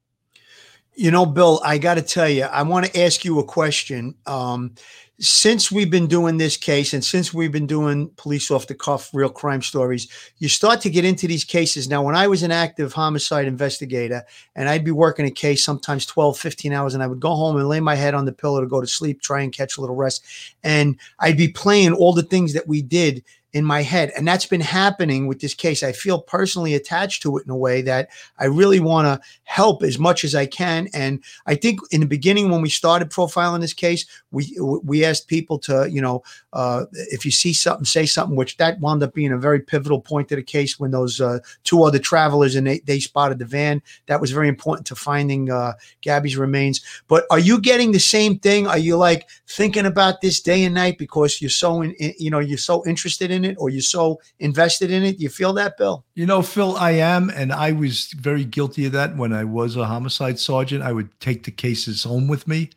[0.94, 4.14] You know, Bill, I got to tell you, I want to ask you a question.
[4.26, 4.76] Um,
[5.22, 9.08] since we've been doing this case and since we've been doing police off the cuff
[9.14, 10.08] real crime stories,
[10.38, 11.88] you start to get into these cases.
[11.88, 14.24] Now, when I was an active homicide investigator
[14.56, 17.56] and I'd be working a case sometimes 12, 15 hours, and I would go home
[17.56, 19.80] and lay my head on the pillow to go to sleep, try and catch a
[19.80, 20.24] little rest.
[20.64, 24.12] And I'd be playing all the things that we did in my head.
[24.16, 25.82] And that's been happening with this case.
[25.82, 29.82] I feel personally attached to it in a way that I really want to help
[29.82, 30.88] as much as I can.
[30.94, 35.28] And I think in the beginning, when we started profiling this case, we we asked
[35.28, 36.22] people to, you know,
[36.54, 40.00] uh, if you see something, say something, which that wound up being a very pivotal
[40.00, 43.44] point to the case when those uh, two other travelers and they, they spotted the
[43.44, 43.82] van.
[44.06, 46.80] That was very important to finding uh, Gabby's remains.
[47.08, 48.66] But are you getting the same thing?
[48.66, 52.38] Are you like thinking about this day and night because you're so, in, you know,
[52.38, 55.20] you're so interested in it or you're so invested in it?
[55.20, 56.04] You feel that, Bill?
[56.14, 57.30] You know, Phil, I am.
[57.30, 60.82] And I was very guilty of that when I was a homicide sergeant.
[60.82, 62.70] I would take the cases home with me.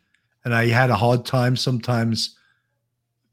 [0.44, 2.36] And I had a hard time sometimes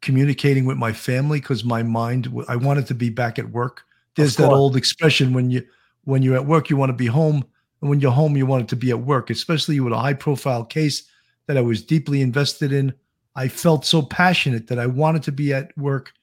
[0.01, 3.83] communicating with my family because my mind, I wanted to be back at work.
[4.15, 5.65] There's that old expression when you,
[6.03, 7.45] when you're at work, you want to be home.
[7.81, 10.13] And when you're home, you want it to be at work, especially with a high
[10.13, 11.03] profile case
[11.47, 12.93] that I was deeply invested in.
[13.35, 16.13] I felt so passionate that I wanted to be at work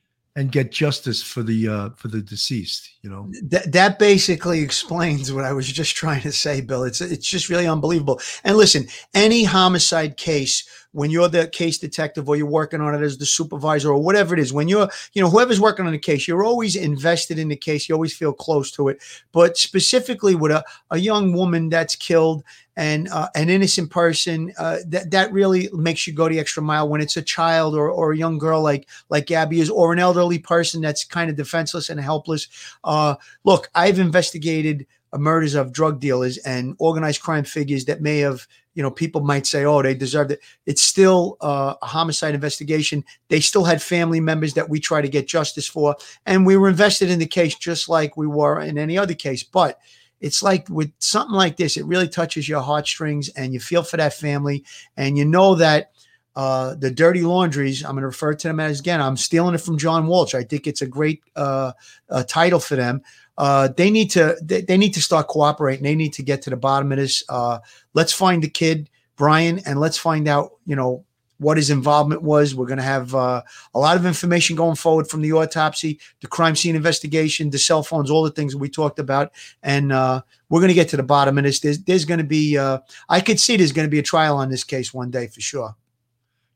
[0.41, 2.91] and get justice for the uh, for the deceased.
[3.03, 6.83] You know that that basically explains what I was just trying to say, Bill.
[6.85, 8.21] It's it's just really unbelievable.
[8.43, 13.05] And listen, any homicide case when you're the case detective or you're working on it
[13.05, 15.99] as the supervisor or whatever it is, when you're, you know, whoever's working on the
[15.99, 17.89] case, you're always invested in the case.
[17.89, 19.03] You always feel close to it.
[19.33, 22.43] But specifically with a, a young woman that's killed
[22.77, 26.89] and uh, an innocent person, uh, that that really makes you go the extra mile.
[26.89, 29.99] When it's a child or, or a young girl like like Gabby is, or an
[29.99, 32.49] elderly person that's kind of defenseless and helpless.
[32.83, 34.87] Uh, look, I've investigated
[35.19, 39.47] murders of drug dealers and organized crime figures that may have you know, people might
[39.47, 40.41] say, oh, they deserved it.
[40.65, 43.05] It's still uh, a homicide investigation.
[43.29, 45.97] They still had family members that we try to get justice for.
[46.25, 49.43] And we were invested in the case just like we were in any other case.
[49.43, 49.79] But
[50.21, 53.97] it's like with something like this, it really touches your heartstrings and you feel for
[53.97, 54.65] that family.
[54.97, 55.91] And you know that
[56.37, 59.61] uh, the dirty laundries, I'm going to refer to them as again, I'm stealing it
[59.61, 60.35] from John Walsh.
[60.35, 61.73] I think it's a great uh,
[62.09, 63.03] uh, title for them
[63.41, 65.83] uh, they need to they, they, need to start cooperating.
[65.83, 67.25] They need to get to the bottom of this.
[67.27, 67.61] Uh,
[67.95, 71.07] let's find the kid Brian and let's find out you know
[71.39, 72.55] what his involvement was.
[72.55, 73.41] We're going to have uh,
[73.73, 77.83] a lot of information going forward from the autopsy, the crime scene investigation, the cell
[77.83, 81.03] phones, all the things we talked about, and uh, we're going to get to the
[81.03, 81.61] bottom of this.
[81.61, 84.37] There's, there's going to be uh, I could see there's going to be a trial
[84.37, 85.75] on this case one day for sure.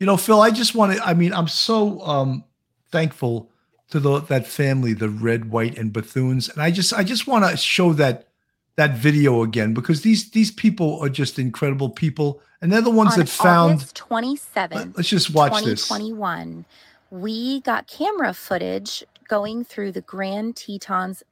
[0.01, 1.03] You know, Phil, I just want to.
[1.03, 2.45] I mean, I'm so um,
[2.93, 3.51] thankful
[3.91, 6.53] to the, that family, the red, white, and Bethunes.
[6.53, 8.29] And I just I just want to show that
[8.77, 13.15] that video again because these these people are just incredible people, and they're the ones
[13.15, 14.97] On that found August 27th.
[14.97, 16.65] Let's just watch 2021, this.
[17.11, 21.23] We got camera footage going through the Grand Tetons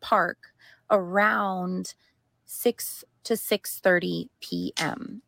[0.00, 0.38] Park
[0.90, 1.94] around
[2.44, 5.22] 6 to 6:30 p.m.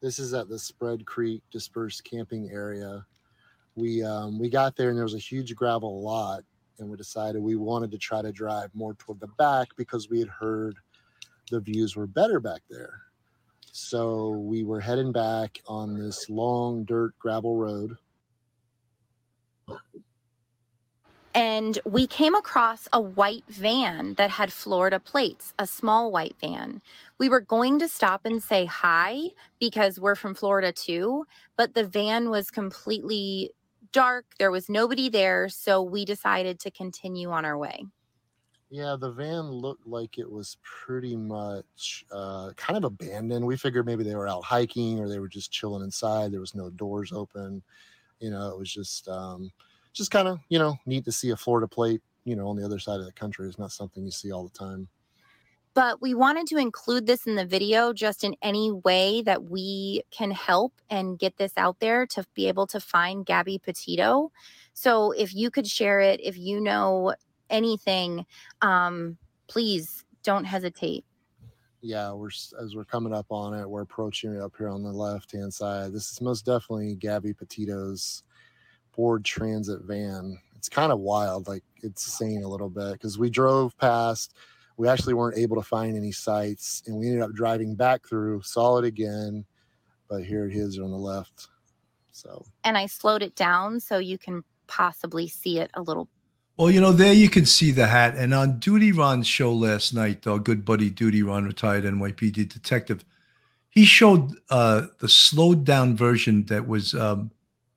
[0.00, 3.04] This is at the Spread Creek dispersed camping area
[3.78, 6.42] we um, we got there and there was a huge gravel lot
[6.78, 10.18] and we decided we wanted to try to drive more toward the back because we
[10.18, 10.76] had heard
[11.50, 13.02] the views were better back there
[13.72, 17.96] so we were heading back on this long dirt gravel road
[21.34, 26.82] and we came across a white van that had Florida plates, a small white van.
[27.18, 29.28] We were going to stop and say hi
[29.60, 33.52] because we're from Florida too, but the van was completely
[33.92, 34.26] dark.
[34.38, 35.48] There was nobody there.
[35.48, 37.84] So we decided to continue on our way.
[38.70, 43.46] Yeah, the van looked like it was pretty much uh, kind of abandoned.
[43.46, 46.32] We figured maybe they were out hiking or they were just chilling inside.
[46.32, 47.62] There was no doors open.
[48.20, 49.50] You know, it was just um,
[49.94, 52.02] just kind of you know neat to see a Florida plate.
[52.24, 53.48] You know, on the other side of the country.
[53.48, 54.86] It's not something you see all the time.
[55.78, 60.02] But we wanted to include this in the video just in any way that we
[60.10, 64.32] can help and get this out there to be able to find Gabby Petito.
[64.72, 67.14] So if you could share it, if you know
[67.48, 68.26] anything,
[68.60, 71.04] um, please don't hesitate.
[71.80, 74.90] Yeah, we're as we're coming up on it, we're approaching it up here on the
[74.90, 75.92] left hand side.
[75.92, 78.24] This is most definitely Gabby Petito's
[78.90, 80.40] Ford Transit van.
[80.56, 84.34] It's kind of wild, like it's saying a little bit because we drove past
[84.78, 88.40] we actually weren't able to find any sites and we ended up driving back through
[88.42, 89.44] saw it again
[90.08, 91.48] but here it is on the left
[92.10, 92.44] so.
[92.64, 96.08] And i slowed it down so you can possibly see it a little.
[96.56, 99.92] Well you know there you can see the hat and on duty ron's show last
[99.94, 103.04] night our good buddy duty ron retired nypd detective
[103.68, 107.30] he showed uh, the slowed down version that was um,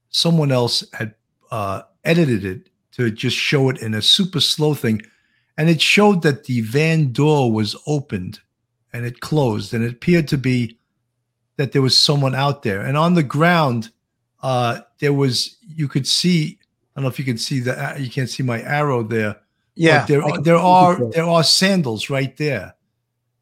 [0.09, 1.13] someone else had
[1.51, 5.03] uh, edited it to just show it in a super slow thing
[5.57, 8.39] and it showed that the van door was opened
[8.93, 9.73] and it closed.
[9.73, 10.77] And it appeared to be
[11.57, 12.81] that there was someone out there.
[12.81, 13.91] And on the ground
[14.43, 16.57] uh there was you could see
[16.95, 19.39] i don't know if you can see the you can't see my arrow there
[19.75, 20.05] yeah.
[20.05, 22.75] there are there are there are sandals right there.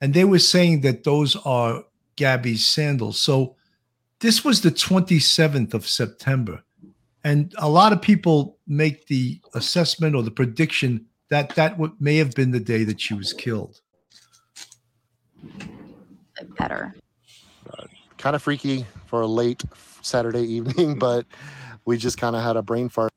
[0.02, 1.84] And they were saying that those are
[2.15, 3.19] gabby's sandals.
[3.19, 3.56] So
[4.19, 6.63] this was the 27th of september.
[7.24, 12.18] And a lot of people make the assessment or the prediction that that what may
[12.18, 13.80] have been the day that she was killed.
[16.58, 16.96] Better.
[17.70, 17.86] Uh,
[18.18, 19.63] kind of freaky for a late
[20.02, 21.26] Saturday evening, but
[21.86, 23.12] we just kind of had a brain fart.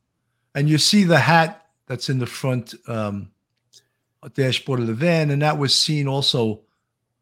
[0.54, 3.30] And you see the hat that's in the front um,
[4.34, 6.60] dashboard of the van, and that was seen also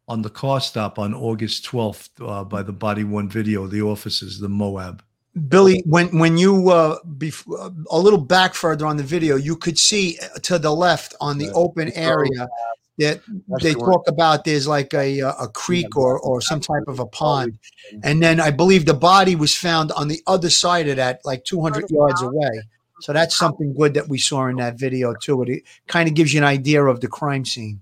[0.07, 4.39] on the car stop on August 12th uh, by the Body One video, the officers,
[4.39, 5.03] the Moab.
[5.47, 9.79] Billy, when when you uh, bef- a little back further on the video, you could
[9.79, 12.49] see uh, to the left on the open area
[12.97, 13.21] that
[13.61, 17.05] they talk about there's like a uh, a creek or or some type of a
[17.05, 17.57] pond,
[18.03, 21.45] and then I believe the body was found on the other side of that, like
[21.45, 22.63] 200 yards away.
[22.99, 25.41] So that's something good that we saw in that video too.
[25.43, 27.81] It kind of gives you an idea of the crime scene.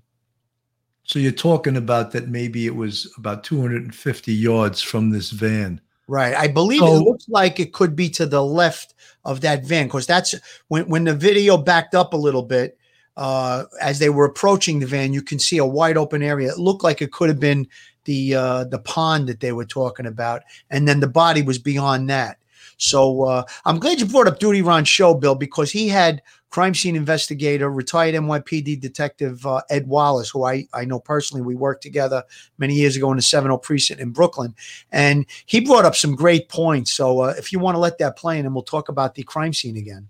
[1.02, 5.80] So you're talking about that maybe it was about 250 yards from this van.
[6.10, 6.34] Right.
[6.34, 8.94] I believe so, it looks like it could be to the left
[9.24, 10.34] of that van because that's
[10.66, 12.76] when, when the video backed up a little bit.
[13.16, 16.50] Uh, as they were approaching the van, you can see a wide open area.
[16.50, 17.68] It looked like it could have been
[18.06, 22.10] the uh, the pond that they were talking about, and then the body was beyond
[22.10, 22.38] that.
[22.80, 26.74] So uh, I'm glad you brought up Duty Ron Show, Bill, because he had crime
[26.74, 31.42] scene investigator, retired NYPD detective uh, Ed Wallace, who I, I know personally.
[31.42, 32.24] We worked together
[32.58, 34.54] many years ago in the 70 precinct in Brooklyn.
[34.90, 36.92] And he brought up some great points.
[36.92, 39.22] So uh, if you want to let that play, in, and we'll talk about the
[39.22, 40.08] crime scene again.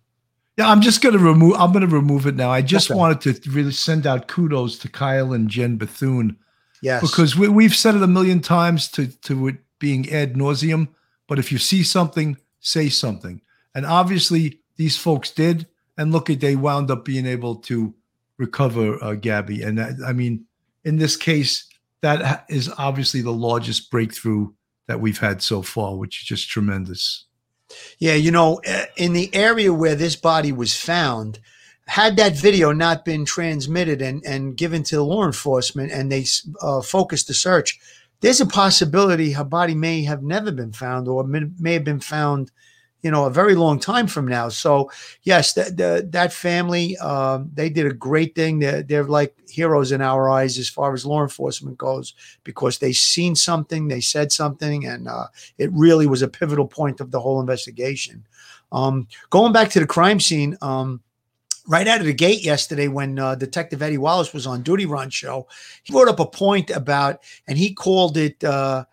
[0.56, 1.54] Yeah, I'm just going to remove.
[1.58, 2.50] I'm going to remove it now.
[2.50, 2.98] I just okay.
[2.98, 6.36] wanted to really send out kudos to Kyle and Jen Bethune.
[6.82, 10.88] Yes, because we, we've said it a million times to to it being ad nauseum.
[11.28, 13.40] But if you see something, say something.
[13.74, 17.94] And obviously, these folks did and look at they wound up being able to
[18.38, 19.62] recover uh, Gabby.
[19.62, 20.46] And that, I mean,
[20.84, 21.68] in this case,
[22.00, 24.48] that is obviously the largest breakthrough
[24.86, 27.26] that we've had so far, which is just tremendous.
[27.98, 31.38] Yeah, you know, eh, in the area where this body was found,
[31.86, 36.24] had that video not been transmitted and, and given to law enforcement and they
[36.62, 37.78] uh, focused the search,
[38.20, 42.50] there's a possibility her body may have never been found or may, have been found
[43.02, 44.48] you know, a very long time from now.
[44.50, 44.90] So
[45.22, 48.58] yes, that that family, um, they did a great thing.
[48.58, 52.92] They're, they're like heroes in our eyes as far as law enforcement goes because they
[52.92, 57.20] seen something, they said something, and uh, it really was a pivotal point of the
[57.20, 58.26] whole investigation.
[58.72, 61.00] Um, going back to the crime scene, um,
[61.70, 65.08] right out of the gate yesterday when uh, Detective Eddie Wallace was on Duty Run
[65.08, 65.46] show,
[65.84, 68.84] he brought up a point about, and he called it uh,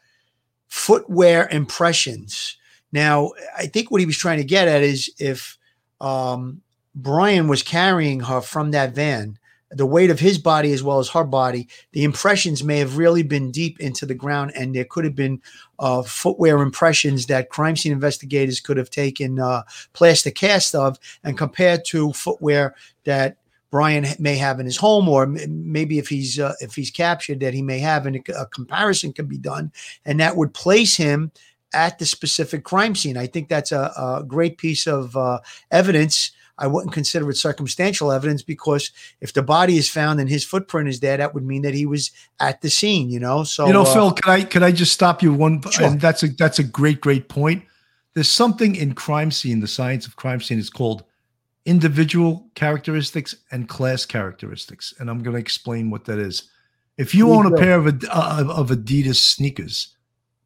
[0.67, 2.55] footwear impressions.
[2.91, 5.57] Now, I think what he was trying to get at is if
[5.99, 6.61] um,
[6.93, 9.39] Brian was carrying her from that van,
[9.71, 13.23] the weight of his body as well as her body, the impressions may have really
[13.23, 15.41] been deep into the ground, and there could have been
[15.79, 21.37] uh, footwear impressions that crime scene investigators could have taken uh, plaster cast of and
[21.37, 23.37] compared to footwear that
[23.69, 27.53] Brian may have in his home, or maybe if he's uh, if he's captured, that
[27.53, 29.71] he may have, and a comparison can be done,
[30.05, 31.31] and that would place him
[31.73, 33.17] at the specific crime scene.
[33.17, 36.31] I think that's a, a great piece of uh, evidence.
[36.57, 38.91] I wouldn't consider it circumstantial evidence because
[39.21, 41.85] if the body is found and his footprint is there, that would mean that he
[41.85, 43.09] was at the scene.
[43.09, 45.61] You know, so you know, uh, Phil, can I can I just stop you one?
[45.69, 45.85] Sure.
[45.85, 47.63] And that's a that's a great great point.
[48.13, 51.03] There's something in crime scene, the science of crime scene is called
[51.67, 56.49] individual characteristics and class characteristics, and I'm going to explain what that is.
[56.97, 59.95] If you own a pair of, uh, of Adidas sneakers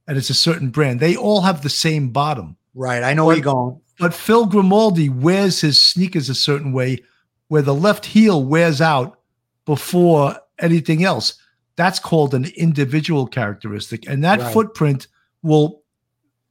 [0.07, 2.57] and it's a certain brand, they all have the same bottom.
[2.73, 3.03] Right.
[3.03, 3.81] I know where you're going.
[3.99, 6.99] But Phil Grimaldi wears his sneakers a certain way
[7.49, 9.19] where the left heel wears out
[9.65, 11.35] before anything else.
[11.75, 14.07] That's called an individual characteristic.
[14.07, 14.53] And that right.
[14.53, 15.07] footprint
[15.43, 15.81] will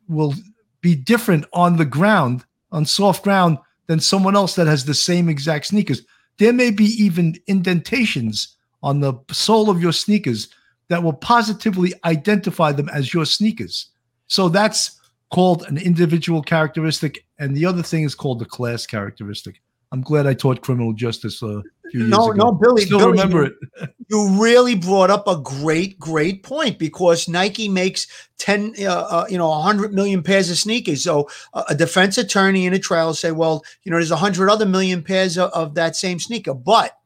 [0.08, 0.34] will
[0.80, 5.28] be different on the ground, on soft ground, than someone else that has the same
[5.28, 6.02] exact sneakers.
[6.38, 10.48] There may be even indentations on the sole of your sneakers
[10.88, 13.86] that will positively identify them as your sneakers.
[14.26, 14.99] So that's
[15.30, 17.24] called an individual characteristic.
[17.38, 19.60] And the other thing is called the class characteristic.
[19.92, 22.36] I'm glad I taught criminal justice uh, a few years no, ago.
[22.36, 23.94] No, no, Billy, still Billy, remember you, it.
[24.08, 28.06] you really brought up a great, great point because Nike makes
[28.38, 31.02] ten, uh, uh, you know, hundred million pairs of sneakers.
[31.02, 34.48] So uh, a defense attorney in a trial say, well, you know, there's a hundred
[34.48, 36.96] other million pairs of, of that same sneaker, but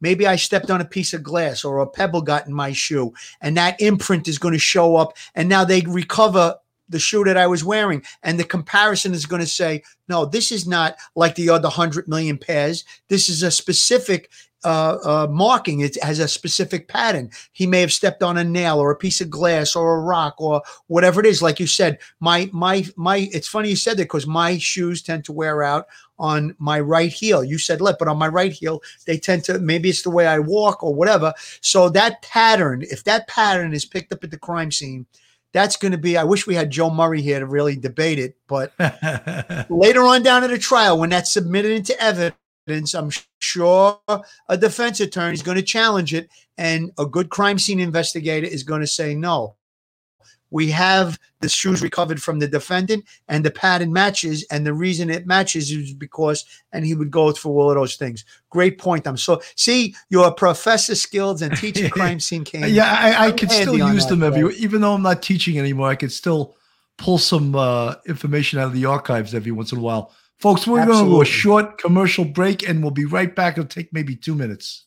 [0.00, 3.14] maybe I stepped on a piece of glass or a pebble got in my shoe,
[3.40, 5.16] and that imprint is going to show up.
[5.36, 6.56] And now they recover
[6.92, 8.02] the shoe that I was wearing.
[8.22, 12.06] And the comparison is going to say, no, this is not like the other 100
[12.06, 12.84] million pairs.
[13.08, 14.30] This is a specific
[14.64, 15.80] uh, uh, marking.
[15.80, 17.30] It has a specific pattern.
[17.52, 20.40] He may have stepped on a nail or a piece of glass or a rock
[20.40, 21.42] or whatever it is.
[21.42, 23.28] Like you said, my my my.
[23.32, 25.86] It's funny you said that because my shoes tend to wear out
[26.18, 27.42] on my right heel.
[27.42, 29.58] You said left, but on my right heel they tend to.
[29.58, 31.34] Maybe it's the way I walk or whatever.
[31.60, 35.06] So that pattern, if that pattern is picked up at the crime scene,
[35.52, 36.16] that's going to be.
[36.16, 38.72] I wish we had Joe Murray here to really debate it, but
[39.70, 44.00] later on down at the trial, when that's submitted into evidence, I'm sure
[44.48, 48.62] a defense attorney is going to challenge it, and a good crime scene investigator is
[48.62, 49.56] going to say no
[50.52, 54.46] we have the shoes recovered from the defendant and the pattern matches.
[54.50, 57.96] And the reason it matches is because, and he would go through all of those
[57.96, 58.24] things.
[58.50, 59.06] Great point.
[59.06, 62.66] I'm so, see, your professor skills and teaching crime scene came.
[62.66, 65.96] yeah, I, I could still use them every, even though I'm not teaching anymore, I
[65.96, 66.54] could still
[66.98, 70.12] pull some uh, information out of the archives every once in a while.
[70.38, 73.56] Folks, we're going to do a short commercial break and we'll be right back.
[73.56, 74.84] It'll take maybe two minutes.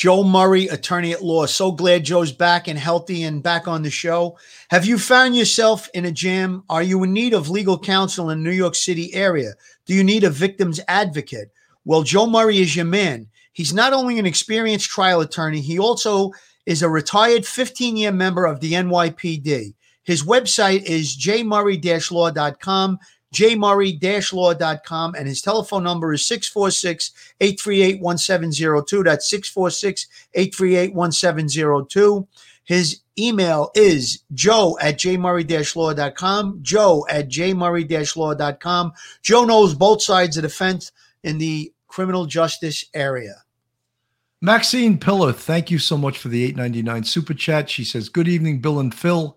[0.00, 1.44] Joe Murray, attorney at law.
[1.44, 4.38] So glad Joe's back and healthy and back on the show.
[4.70, 6.64] Have you found yourself in a jam?
[6.70, 9.52] Are you in need of legal counsel in the New York City area?
[9.84, 11.52] Do you need a victim's advocate?
[11.84, 13.26] Well, Joe Murray is your man.
[13.52, 16.32] He's not only an experienced trial attorney, he also
[16.64, 19.74] is a retired 15 year member of the NYPD.
[20.04, 22.98] His website is jmurray-law.com
[23.34, 29.04] jmurray-law.com, and his telephone number is 646-838-1702.
[29.04, 32.26] That's 646-838-1702.
[32.64, 38.92] His email is joe at jmurray-law.com, joe at jmurray-law.com.
[39.22, 43.42] Joe knows both sides of the fence in the criminal justice area.
[44.42, 47.68] Maxine Pillar, thank you so much for the 899 super chat.
[47.68, 49.36] She says, Good evening, Bill and Phil.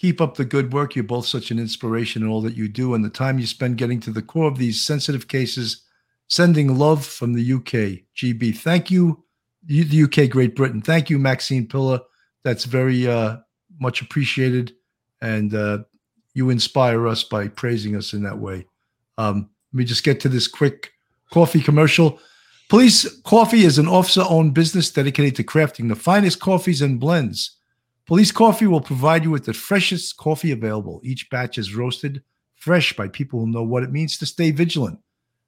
[0.00, 0.94] Keep up the good work.
[0.94, 3.76] You're both such an inspiration in all that you do and the time you spend
[3.76, 5.82] getting to the core of these sensitive cases.
[6.26, 8.06] Sending love from the UK.
[8.16, 8.56] GB.
[8.56, 9.22] Thank you,
[9.66, 10.80] the UK, Great Britain.
[10.80, 12.00] Thank you, Maxine Pillar.
[12.44, 13.40] That's very uh,
[13.78, 14.72] much appreciated.
[15.20, 15.80] And uh,
[16.32, 18.64] you inspire us by praising us in that way.
[19.18, 20.92] Um, let me just get to this quick
[21.30, 22.18] coffee commercial.
[22.70, 27.58] Police Coffee is an officer owned business dedicated to crafting the finest coffees and blends.
[28.10, 31.00] Police Coffee will provide you with the freshest coffee available.
[31.04, 32.24] Each batch is roasted
[32.56, 34.98] fresh by people who know what it means to stay vigilant.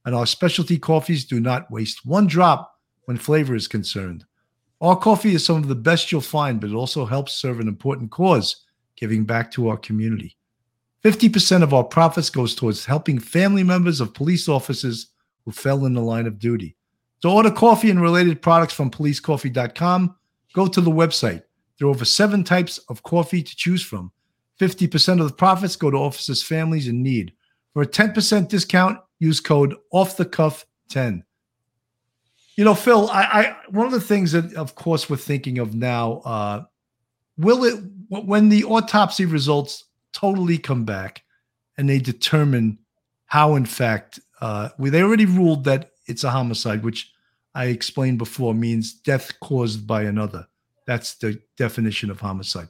[0.04, 4.24] And our specialty coffees do not waste one drop when flavor is concerned.
[4.80, 7.66] Our coffee is some of the best you'll find, but it also helps serve an
[7.66, 8.62] important cause,
[8.94, 10.36] giving back to our community.
[11.04, 15.08] 50% of our profits goes towards helping family members of police officers
[15.44, 16.76] who fell in the line of duty.
[17.22, 20.14] To order coffee and related products from policecoffee.com,
[20.54, 21.42] go to the website
[21.82, 24.12] there are over seven types of coffee to choose from.
[24.60, 27.32] 50% of the profits go to officers' families in need.
[27.72, 31.24] For a 10% discount, use code off the cuff 10.
[32.54, 35.74] You know, Phil, I, I one of the things that of course we're thinking of
[35.74, 36.62] now, uh,
[37.36, 41.24] will it when the autopsy results totally come back
[41.76, 42.78] and they determine
[43.26, 47.10] how in fact uh, we, they already ruled that it's a homicide, which
[47.56, 50.46] I explained before means death caused by another.
[50.86, 52.68] That's the definition of homicide.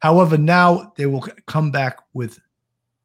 [0.00, 2.38] However, now they will come back with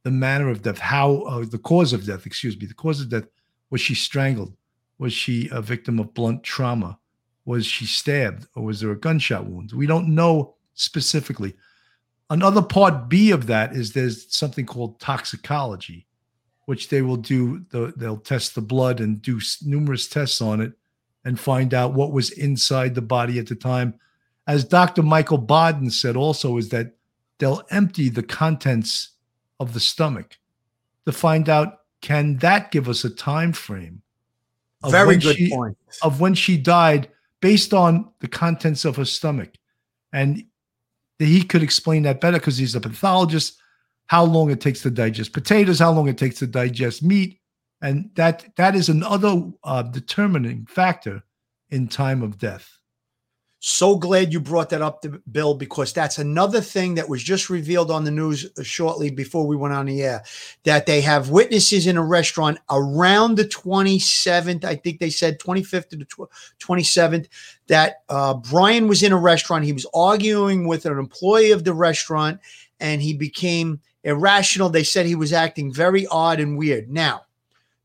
[0.03, 3.09] the manner of death, how uh, the cause of death, excuse me, the cause of
[3.09, 3.25] death.
[3.69, 4.53] Was she strangled?
[4.97, 6.99] Was she a victim of blunt trauma?
[7.45, 9.71] Was she stabbed or was there a gunshot wound?
[9.71, 11.55] We don't know specifically.
[12.29, 16.07] Another part B of that is there's something called toxicology,
[16.65, 17.65] which they will do.
[17.69, 20.73] The, they'll test the blood and do numerous tests on it
[21.25, 23.95] and find out what was inside the body at the time.
[24.47, 25.03] As Dr.
[25.03, 26.95] Michael Baden said also, is that
[27.37, 29.11] they'll empty the contents
[29.59, 30.37] of the stomach
[31.05, 34.01] to find out can that give us a time frame
[34.89, 35.77] very good she, point.
[36.01, 37.09] of when she died
[37.41, 39.51] based on the contents of her stomach?
[40.11, 40.43] And
[41.19, 43.61] he could explain that better because he's a pathologist
[44.07, 47.39] how long it takes to digest potatoes how long it takes to digest meat.
[47.81, 51.23] And that that is another uh, determining factor
[51.69, 52.80] in time of death
[53.63, 57.91] so glad you brought that up, Bill, because that's another thing that was just revealed
[57.91, 60.23] on the news uh, shortly before we went on the air.
[60.63, 65.89] That they have witnesses in a restaurant around the 27th, I think they said 25th
[65.89, 66.07] to the
[66.59, 67.27] 27th,
[67.67, 69.63] that uh, Brian was in a restaurant.
[69.63, 72.39] He was arguing with an employee of the restaurant
[72.79, 74.69] and he became irrational.
[74.69, 76.89] They said he was acting very odd and weird.
[76.89, 77.25] Now,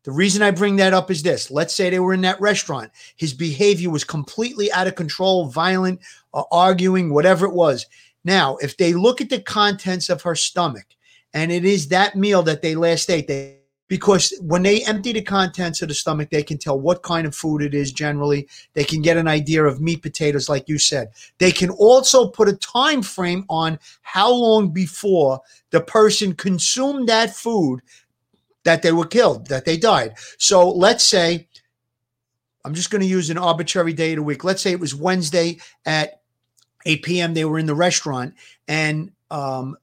[0.07, 1.51] the reason I bring that up is this.
[1.51, 2.93] Let's say they were in that restaurant.
[3.17, 6.01] His behavior was completely out of control, violent,
[6.33, 7.87] uh, arguing, whatever it was.
[8.25, 10.87] Now, if they look at the contents of her stomach
[11.35, 13.57] and it is that meal that they last ate, they
[13.89, 17.35] because when they empty the contents of the stomach, they can tell what kind of
[17.35, 18.49] food it is generally.
[18.75, 21.11] They can get an idea of meat, potatoes, like you said.
[21.39, 25.41] They can also put a time frame on how long before
[25.71, 27.81] the person consumed that food
[28.67, 30.17] that they were killed, that they died.
[30.39, 31.47] So let's say,
[32.65, 34.43] I'm just going to use an arbitrary day of the week.
[34.43, 36.21] Let's say it was Wednesday at
[36.85, 37.35] 8 p.m.
[37.35, 38.35] They were in the restaurant,
[38.67, 39.77] and um,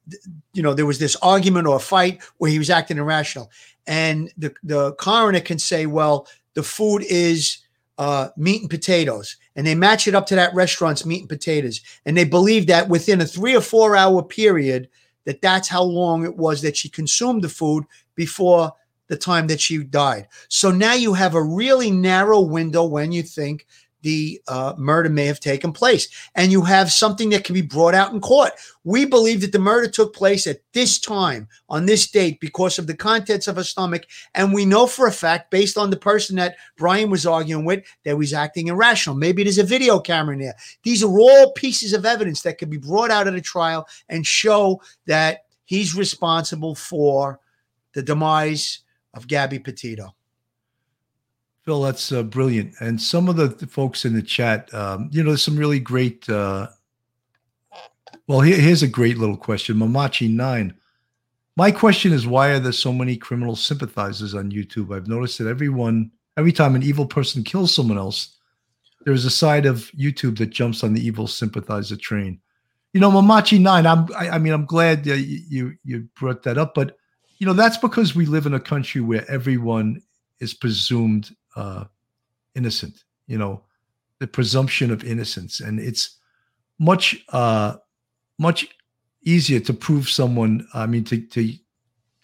[0.52, 3.50] you know there was this argument or fight where he was acting irrational,
[3.86, 7.58] and the the coroner can say, well, the food is
[7.96, 11.80] uh, meat and potatoes, and they match it up to that restaurant's meat and potatoes,
[12.04, 14.90] and they believe that within a three or four hour period,
[15.24, 18.72] that that's how long it was that she consumed the food before
[19.08, 20.28] the time that she died.
[20.48, 23.66] So now you have a really narrow window when you think
[24.04, 26.08] the uh, murder may have taken place.
[26.34, 28.52] And you have something that can be brought out in court.
[28.84, 32.86] We believe that the murder took place at this time, on this date, because of
[32.86, 34.04] the contents of her stomach.
[34.34, 37.82] And we know for a fact, based on the person that Brian was arguing with,
[38.04, 39.16] that was acting irrational.
[39.16, 40.56] Maybe there's a video camera in there.
[40.82, 44.26] These are all pieces of evidence that could be brought out at a trial and
[44.26, 47.40] show that he's responsible for
[47.94, 48.80] the demise
[49.14, 50.14] of Gabby Petito.
[51.64, 52.74] Phil, that's uh, brilliant.
[52.80, 56.28] And some of the, folks in the chat, um, you know, there's some really great.
[56.28, 56.68] Uh,
[58.26, 59.76] well, here, here's a great little question.
[59.76, 60.74] Mamachi9.
[61.56, 64.94] My question is why are there so many criminal sympathizers on YouTube?
[64.94, 68.36] I've noticed that everyone, every time an evil person kills someone else,
[69.04, 72.40] there's a side of YouTube that jumps on the evil sympathizer train.
[72.92, 76.96] You know, Mamachi9, I'm, I, I mean, I'm glad you, you brought that up, but
[77.44, 80.00] you know, that's because we live in a country where everyone
[80.40, 81.84] is presumed uh,
[82.54, 83.04] innocent.
[83.26, 83.64] You know,
[84.18, 86.20] the presumption of innocence, and it's
[86.78, 87.76] much uh,
[88.38, 88.66] much
[89.24, 90.66] easier to prove someone.
[90.72, 91.52] I mean, to to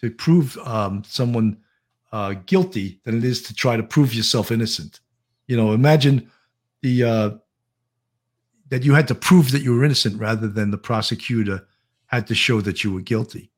[0.01, 1.59] to prove um, someone
[2.13, 5.01] uh, guilty than it is to try to prove yourself innocent.
[5.49, 6.31] You know, imagine
[6.81, 7.31] the uh,
[8.71, 11.69] that you had to prove that you were innocent rather than the prosecutor
[12.07, 13.50] had to show that you were guilty.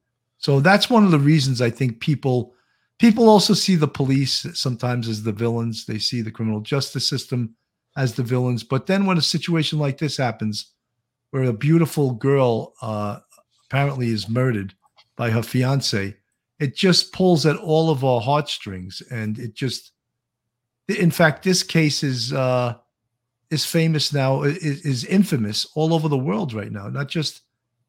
[0.42, 2.54] So that's one of the reasons I think people
[2.98, 5.86] people also see the police sometimes as the villains.
[5.86, 7.54] They see the criminal justice system
[7.96, 8.64] as the villains.
[8.64, 10.72] But then when a situation like this happens,
[11.30, 13.20] where a beautiful girl uh,
[13.66, 14.74] apparently is murdered
[15.16, 16.16] by her fiance,
[16.58, 19.92] it just pulls at all of our heartstrings, and it just,
[20.88, 22.74] in fact, this case is uh,
[23.50, 27.42] is famous now, is, is infamous all over the world right now, not just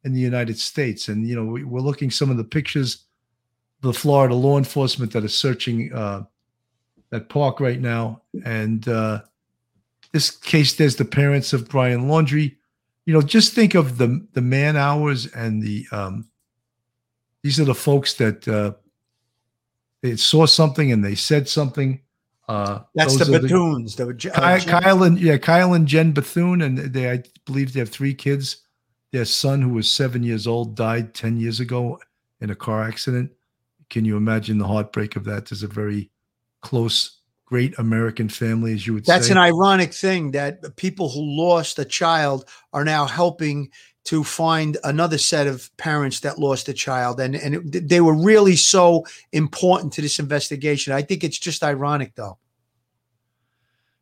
[0.04, 1.08] in the United States.
[1.08, 3.06] And you know, we, are looking some of the pictures
[3.84, 6.24] the Florida law enforcement that are searching uh,
[7.10, 8.22] that park right now.
[8.45, 9.22] And uh,
[10.14, 12.56] this case, there's the parents of Brian Laundrie.
[13.06, 16.26] You know, just think of the the man hours and the um,
[17.43, 18.72] these are the folks that uh,
[20.01, 21.99] they saw something and they said something.
[22.47, 23.95] Uh, That's the Bethunes.
[23.97, 27.74] The, the uh, Kyle, Kyle, and yeah, Kyle and Jen Bethune, and they I believe
[27.74, 28.62] they have three kids.
[29.14, 31.99] Their son, who was seven years old, died ten years ago
[32.41, 33.32] in a car accident.
[33.91, 35.45] Can you imagine the heartbreak of that?
[35.45, 36.09] There's a very
[36.61, 39.14] close, great American family, as you would say?
[39.14, 39.34] That's say.
[39.34, 43.70] an ironic thing that people who lost a child are now helping
[44.05, 48.16] to find another set of parents that lost a child and and it, they were
[48.16, 52.38] really so important to this investigation i think it's just ironic though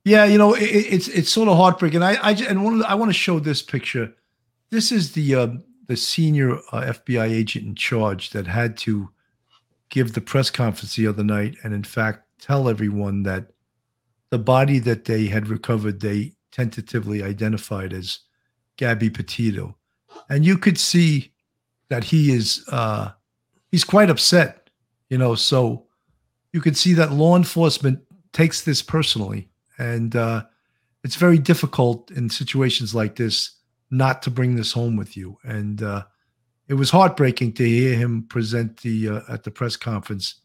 [0.04, 2.96] yeah you know it, it's it's sort of heartbreaking i i and one the, i
[2.96, 4.12] want to show this picture
[4.72, 5.48] this is the uh,
[5.88, 9.10] the senior uh, fbi agent in charge that had to
[9.92, 13.52] give the press conference the other night and, in fact, tell everyone that
[14.32, 18.20] the body that they had recovered, they tentatively identified as
[18.78, 19.78] Gabby Petito.
[20.30, 21.34] And you could see
[21.90, 23.12] that he is uh,
[23.70, 24.70] he's quite upset,
[25.10, 25.36] you know.
[25.36, 25.86] So
[26.54, 28.00] you could see that law enforcement
[28.32, 30.44] takes this personally, and uh,
[31.04, 33.52] it's very difficult in situations like this
[33.92, 35.38] not to bring this home with you.
[35.44, 36.06] And uh,
[36.68, 40.36] it was heartbreaking to hear him present the uh, at the press conference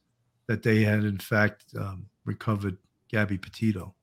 [0.49, 2.77] that they had in fact um, recovered
[3.09, 3.95] Gabby Petito.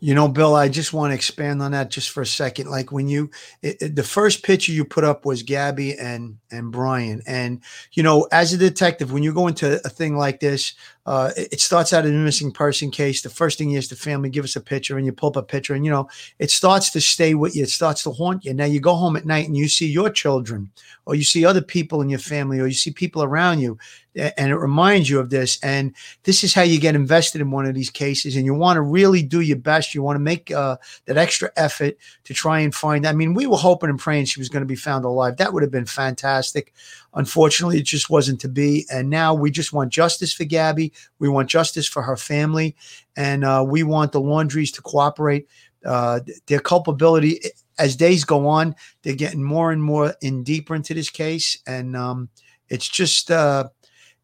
[0.00, 2.68] You know, Bill, I just want to expand on that just for a second.
[2.68, 3.30] Like when you,
[3.62, 8.02] it, it, the first picture you put up was Gabby and and Brian, and you
[8.02, 10.74] know, as a detective, when you go into a thing like this,
[11.06, 13.22] uh, it, starts out as a missing person case.
[13.22, 15.42] The first thing is the family give us a picture, and you pull up a
[15.42, 17.64] picture, and you know, it starts to stay with you.
[17.64, 18.54] It starts to haunt you.
[18.54, 20.70] Now you go home at night and you see your children,
[21.04, 23.78] or you see other people in your family, or you see people around you
[24.16, 25.58] and it reminds you of this.
[25.62, 28.36] And this is how you get invested in one of these cases.
[28.36, 29.94] And you want to really do your best.
[29.94, 30.76] You want to make uh,
[31.06, 33.06] that extra effort to try and find.
[33.06, 35.36] I mean, we were hoping and praying she was going to be found alive.
[35.36, 36.72] That would have been fantastic.
[37.14, 38.86] Unfortunately, it just wasn't to be.
[38.90, 40.92] And now we just want justice for Gabby.
[41.18, 42.76] We want justice for her family,
[43.16, 45.48] and uh, we want the Laundries to cooperate.
[45.84, 47.40] Uh, their culpability
[47.78, 51.96] as days go on, they're getting more and more in deeper into this case, and
[51.96, 52.28] um,
[52.68, 53.68] it's just uh,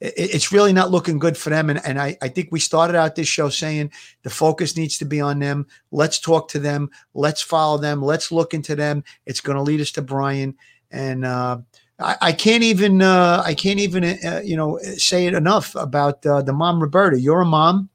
[0.01, 1.69] it's really not looking good for them.
[1.69, 5.05] And, and I, I think we started out this show saying the focus needs to
[5.05, 5.67] be on them.
[5.91, 6.91] Let's talk to them.
[7.13, 8.03] Let's follow them.
[8.03, 9.05] Let's look into them.
[9.27, 10.57] It's going to lead us to Brian.
[10.91, 11.59] And uh,
[12.01, 16.43] I, can't even uh, I can't even uh, you know say it enough about uh,
[16.43, 17.21] the mom Roberta.
[17.21, 17.91] You're a mom.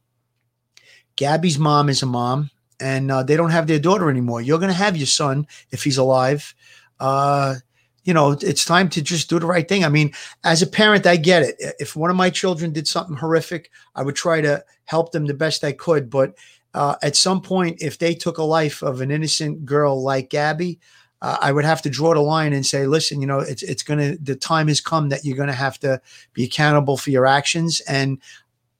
[1.16, 2.50] Gabby's mom is a mom,
[2.80, 4.42] and uh, they don't have their daughter anymore.
[4.42, 6.54] You're going to have your son if he's alive.
[7.00, 7.56] Uh,
[8.04, 9.84] you know, it's time to just do the right thing.
[9.84, 11.56] I mean, as a parent, I get it.
[11.80, 15.34] If one of my children did something horrific, I would try to help them the
[15.34, 16.10] best I could.
[16.10, 16.36] But
[16.76, 20.80] uh, at some point, if they took a life of an innocent girl like Gabby,
[21.22, 23.84] uh, I would have to draw the line and say, listen, you know, it's it's
[23.84, 26.02] gonna the time has come that you're gonna have to
[26.34, 27.82] be accountable for your actions.
[27.82, 28.20] And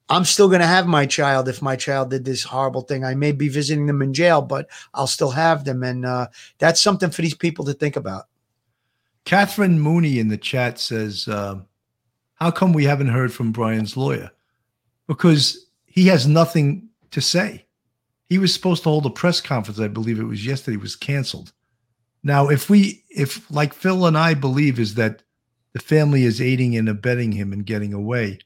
[0.08, 3.04] I'm still gonna have my child if my child did this horrible thing.
[3.04, 6.28] I may be visiting them in jail, but I'll still have them, and uh,
[6.58, 8.26] that's something for these people to think about.
[9.26, 11.56] Catherine Mooney in the chat says, uh,
[12.34, 14.30] How come we haven't heard from Brian's lawyer?
[15.08, 17.66] Because he has nothing to say.
[18.28, 21.52] He was supposed to hold a press conference, I believe it was yesterday, was canceled.
[22.26, 25.22] Now, if we, if like Phil and I believe is that
[25.74, 28.40] the family is aiding and abetting him and getting away,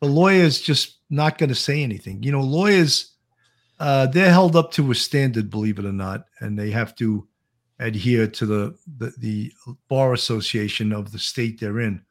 [0.00, 2.24] the lawyer is just not going to say anything.
[2.24, 3.14] You know, lawyers,
[3.78, 7.28] uh, they're held up to a standard, believe it or not, and they have to
[7.78, 9.52] adhere to the, the, the
[9.88, 12.02] bar association of the state they're in.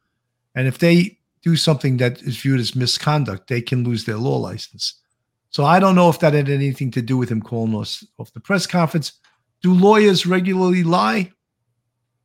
[0.56, 4.38] And if they do something that is viewed as misconduct, they can lose their law
[4.38, 5.02] license.
[5.50, 8.32] So I don't know if that had anything to do with him calling us off
[8.32, 9.20] the press conference.
[9.64, 11.32] Do lawyers regularly lie?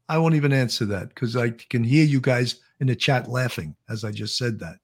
[0.08, 3.74] I won't even answer that because I can hear you guys in the chat laughing
[3.88, 4.76] as I just said that.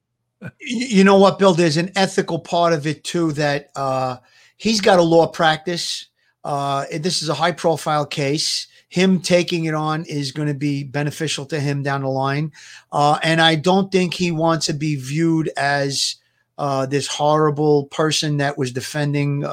[0.60, 1.54] you know what, Bill?
[1.54, 4.18] There's an ethical part of it too that uh,
[4.56, 6.06] he's got a law practice
[6.44, 8.66] uh, this is a high profile case.
[8.88, 12.52] Him taking it on is going to be beneficial to him down the line.
[12.92, 16.16] Uh, and I don't think he wants to be viewed as
[16.58, 19.44] uh, this horrible person that was defending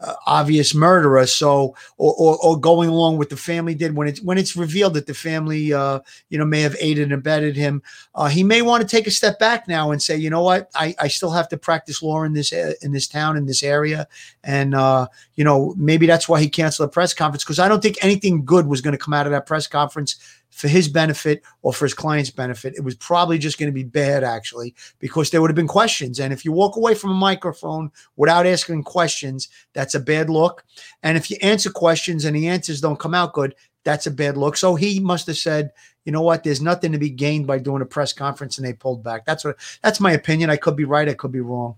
[0.00, 1.26] uh, uh, obvious murderer.
[1.26, 4.94] So, or, or, or, going along with the family did when it's when it's revealed
[4.94, 7.82] that the family, uh, you know, may have aided and abetted him.
[8.14, 10.70] Uh, he may want to take a step back now and say, you know what,
[10.74, 14.06] I, I still have to practice law in this in this town in this area,
[14.42, 17.82] and uh, you know, maybe that's why he canceled the press conference because I don't
[17.82, 20.16] think anything good was going to come out of that press conference
[20.54, 22.74] for his benefit or for his client's benefit.
[22.76, 26.20] It was probably just going to be bad, actually, because there would have been questions.
[26.20, 30.64] And if you walk away from a microphone without asking questions, that's a bad look.
[31.02, 34.36] And if you answer questions and the answers don't come out good, that's a bad
[34.36, 34.56] look.
[34.56, 35.72] So he must have said,
[36.04, 38.74] you know what, there's nothing to be gained by doing a press conference and they
[38.74, 39.26] pulled back.
[39.26, 40.50] That's what that's my opinion.
[40.50, 41.76] I could be right, I could be wrong.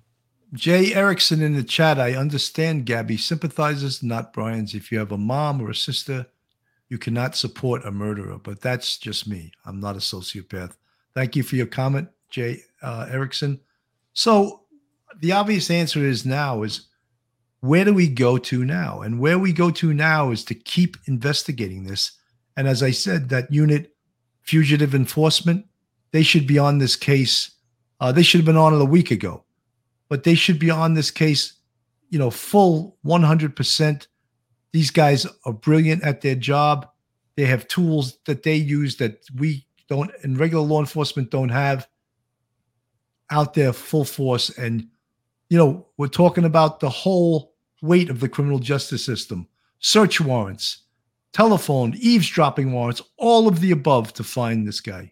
[0.53, 4.75] Jay Erickson in the chat, I understand Gabby sympathizes, not Brian's.
[4.75, 6.27] If you have a mom or a sister
[6.89, 9.53] you cannot support a murderer, but that's just me.
[9.65, 10.77] I'm not a sociopath.
[11.15, 13.61] Thank you for your comment, Jay uh, Erickson.
[14.13, 14.63] So
[15.21, 16.89] the obvious answer is now is
[17.61, 19.01] where do we go to now?
[19.01, 22.13] And where we go to now is to keep investigating this.
[22.57, 23.93] And as I said, that unit,
[24.43, 25.67] fugitive enforcement,
[26.13, 27.51] they should be on this case.
[28.01, 29.45] Uh, they should have been on it a week ago,
[30.09, 31.55] but they should be on this case,
[32.11, 34.07] you know, full 100%
[34.77, 36.87] these guys are brilliant at their job.
[37.35, 41.89] They have tools that they use that we don't, and regular law enforcement don't have
[43.31, 44.51] out there full force.
[44.59, 44.89] And
[45.49, 49.49] you know, we're talking about the whole weight of the criminal justice system,
[49.79, 50.83] search warrants,
[51.33, 55.11] telephone, eavesdropping warrants, all of the above to find this guy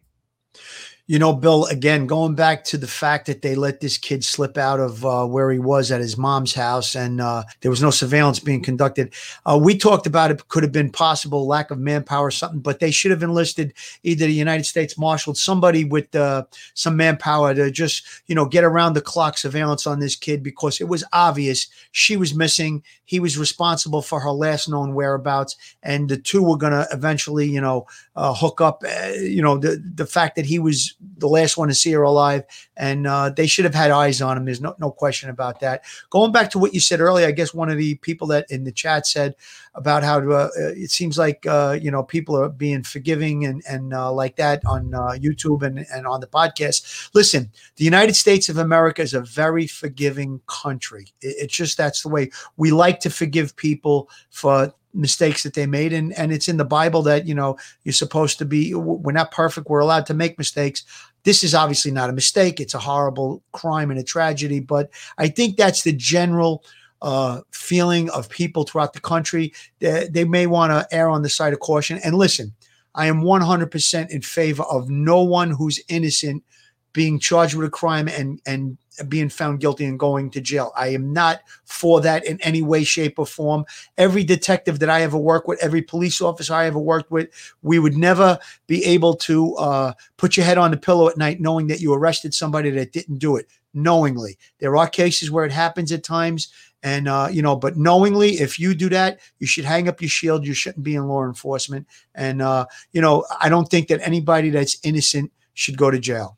[1.06, 4.56] you know, Bill, again, going back to the fact that they let this kid slip
[4.56, 7.90] out of uh, where he was at his mom's house and uh, there was no
[7.90, 9.12] surveillance being conducted.
[9.44, 12.80] Uh, we talked about it could have been possible lack of manpower or something, but
[12.80, 17.70] they should have enlisted either the United States Marshals, somebody with uh, some manpower to
[17.70, 21.66] just, you know, get around the clock surveillance on this kid because it was obvious
[21.92, 22.82] she was missing.
[23.04, 27.46] He was responsible for her last known whereabouts, and the two were going to eventually,
[27.46, 27.86] you know,
[28.16, 28.82] uh, hook up.
[28.82, 32.02] Uh, you know, the, the fact that he was the last one to see her
[32.02, 32.44] alive,
[32.76, 34.44] and uh, they should have had eyes on him.
[34.44, 35.84] There's no no question about that.
[36.10, 38.64] Going back to what you said earlier, I guess one of the people that in
[38.64, 39.34] the chat said
[39.74, 43.62] about how to, uh, it seems like uh, you know people are being forgiving and
[43.68, 47.10] and uh, like that on uh, YouTube and and on the podcast.
[47.14, 51.06] Listen, the United States of America is a very forgiving country.
[51.20, 55.66] It, it's just that's the way we like to forgive people for mistakes that they
[55.66, 55.92] made.
[55.92, 59.30] And and it's in the bible that you know you're supposed to be we're not
[59.30, 60.84] perfect we're allowed to make mistakes.
[61.24, 62.60] This is obviously not a mistake.
[62.60, 64.60] It's a horrible crime and a tragedy.
[64.60, 66.64] But i think that's the general
[67.02, 69.52] uh, feeling of people throughout the country.
[69.78, 71.98] They, they may want to err on the side of caution.
[72.04, 72.54] And listen
[72.94, 76.44] i am 100% in favor of no one who's innocent
[76.92, 78.78] being charged with a crime and and
[79.08, 80.72] being found guilty and going to jail.
[80.76, 83.64] I am not for that in any way, shape, or form.
[83.98, 87.28] Every detective that I ever worked with, every police officer I ever worked with,
[87.62, 91.40] we would never be able to uh, put your head on the pillow at night
[91.40, 94.38] knowing that you arrested somebody that didn't do it knowingly.
[94.58, 96.52] There are cases where it happens at times.
[96.82, 100.08] And, uh, you know, but knowingly, if you do that, you should hang up your
[100.08, 100.46] shield.
[100.46, 101.86] You shouldn't be in law enforcement.
[102.14, 106.36] And, uh, you know, I don't think that anybody that's innocent should go to jail.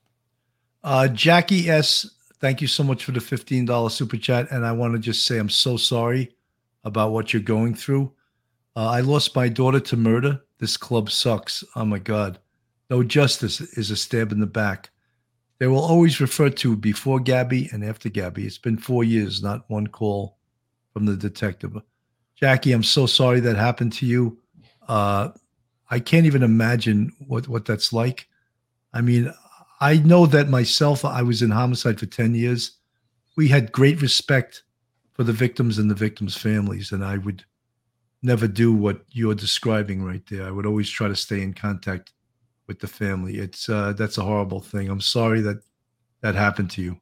[0.85, 2.09] Uh, Jackie S
[2.41, 4.51] Thank you so much for the $15 super chat.
[4.51, 6.35] And I want to just say I'm so sorry
[6.85, 8.13] about what you're going through.
[8.77, 10.43] Uh, I lost my daughter to murder.
[10.59, 11.65] This club sucks.
[11.75, 12.39] Oh my God.
[12.91, 14.91] No justice is a stab in the back.
[15.59, 18.47] They will always refer to before Gabby and after Gabby.
[18.47, 20.37] It's been four years, not one call
[20.93, 21.75] from the detective.
[22.37, 24.39] Jackie, I'm so sorry that happened to you.
[24.87, 25.31] Uh,
[25.91, 28.29] I can't even imagine what, what that's like.
[28.93, 29.33] I mean,
[29.81, 32.73] I know that myself, I was in homicide for 10 years.
[33.37, 34.63] We had great respect
[35.13, 36.93] for the victims and the victims' families.
[36.93, 37.45] And I would
[38.23, 40.47] never do what you're describing right there.
[40.47, 42.13] I would always try to stay in contact
[42.67, 43.39] with the family.
[43.39, 44.89] It's uh, that's a horrible thing.
[44.89, 45.59] I'm sorry that
[46.23, 47.01] that happened to you.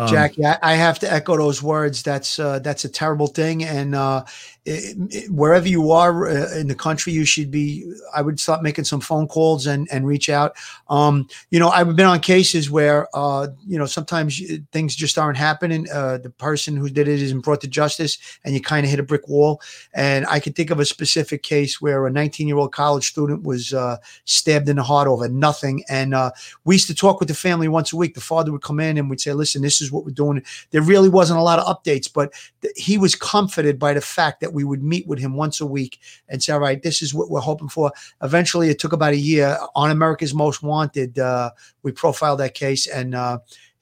[0.00, 2.04] Um, Jackie, I, I, have to echo those words.
[2.04, 4.24] That's uh, that's a terrible thing, and uh,
[4.64, 7.92] it, it, wherever you are uh, in the country, you should be.
[8.14, 10.54] I would start making some phone calls and and reach out.
[10.88, 14.40] Um, you know, I've been on cases where uh, you know sometimes
[14.70, 15.88] things just aren't happening.
[15.92, 19.00] Uh, the person who did it isn't brought to justice, and you kind of hit
[19.00, 19.60] a brick wall.
[19.94, 23.42] And I can think of a specific case where a 19 year old college student
[23.42, 23.96] was uh,
[24.26, 26.14] stabbed in the heart over nothing, and
[26.64, 28.14] we used to talk with the family once a week.
[28.14, 30.44] The father would come in and we'd say, "Listen, this is." Is what we're doing.
[30.70, 32.32] There really wasn't a lot of updates, but
[32.62, 35.66] th- he was comforted by the fact that we would meet with him once a
[35.66, 37.90] week and say, all right, this is what we're hoping for.
[38.22, 39.58] Eventually, it took about a year.
[39.74, 41.50] On America's Most Wanted, uh,
[41.82, 43.38] we profiled that case and, uh,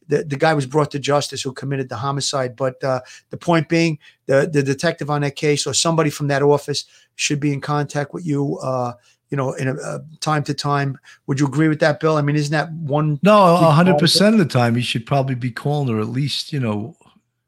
[0.08, 2.54] the, the guy was brought to justice who committed the homicide.
[2.54, 3.00] But uh,
[3.30, 6.84] the point being, the, the detective on that case or somebody from that office
[7.16, 8.92] should be in contact with you uh,
[9.30, 10.98] you know, in a, a, time to time.
[11.26, 12.16] Would you agree with that, Bill?
[12.16, 13.18] I mean, isn't that one?
[13.22, 16.60] No, hundred percent of the time, you should probably be calling her at least, you
[16.60, 16.96] know,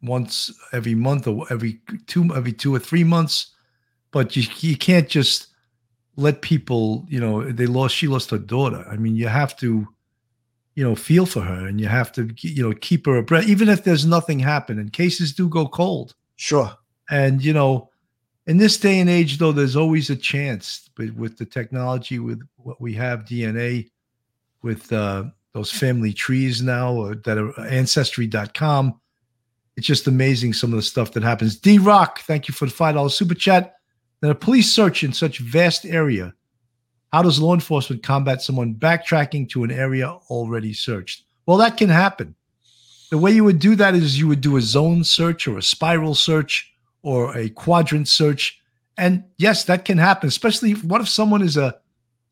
[0.03, 3.55] once every month or every two, every two or three months.
[4.11, 5.49] But you you can't just
[6.16, 7.95] let people, you know, they lost.
[7.95, 8.85] She lost her daughter.
[8.91, 9.87] I mean, you have to,
[10.74, 13.68] you know, feel for her, and you have to, you know, keep her abreast, even
[13.68, 14.89] if there's nothing happening.
[14.89, 16.14] Cases do go cold.
[16.37, 16.72] Sure.
[17.11, 17.88] And you know,
[18.49, 20.89] in this day and age, though, there's always a chance.
[20.97, 23.91] But with the technology, with what we have, DNA,
[24.63, 28.99] with uh, those family trees now or that are ancestry.com,
[29.77, 31.57] it's just amazing some of the stuff that happens.
[31.57, 33.75] D Rock, thank you for the five dollars super chat.
[34.21, 36.35] Then a police search in such vast area.
[37.13, 41.25] How does law enforcement combat someone backtracking to an area already searched?
[41.47, 42.35] Well, that can happen.
[43.11, 45.63] The way you would do that is you would do a zone search or a
[45.63, 46.73] spiral search
[47.03, 48.61] or a quadrant search.
[48.97, 51.77] And yes, that can happen, especially if, what if someone is a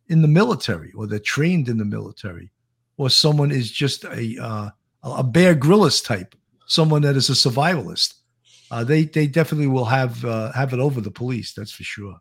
[0.09, 2.51] in the military or they're trained in the military
[2.97, 4.71] or someone is just a uh,
[5.03, 6.35] a Bear Grylls type,
[6.67, 8.15] someone that is a survivalist.
[8.71, 11.53] Uh, they they definitely will have uh, have it over the police.
[11.53, 12.21] That's for sure.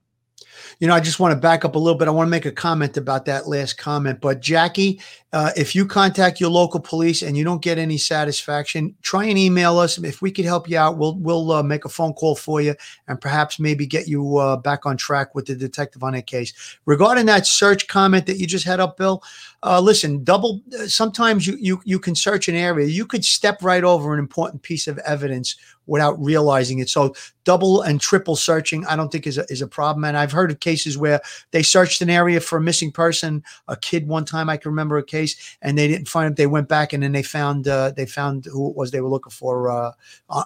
[0.80, 2.08] You know, I just want to back up a little bit.
[2.08, 4.22] I want to make a comment about that last comment.
[4.22, 5.00] But Jackie,
[5.34, 9.38] uh, if you contact your local police and you don't get any satisfaction, try and
[9.38, 9.98] email us.
[9.98, 12.76] If we could help you out, we'll we'll uh, make a phone call for you
[13.08, 16.54] and perhaps maybe get you uh, back on track with the detective on that case.
[16.86, 19.22] Regarding that search comment that you just had up, Bill,
[19.66, 20.62] uh, listen, double.
[20.80, 22.86] Uh, sometimes you you you can search an area.
[22.86, 25.56] You could step right over an important piece of evidence
[25.88, 26.88] without realizing it.
[26.88, 30.04] So double and triple searching, I don't think is a, is a problem.
[30.06, 33.76] And I've heard of cases where they searched an area for a missing person, a
[33.76, 34.08] kid.
[34.08, 36.38] One time I can remember a case, and they didn't find it.
[36.38, 39.10] They went back and then they found uh, they found who it was they were
[39.10, 39.92] looking for uh,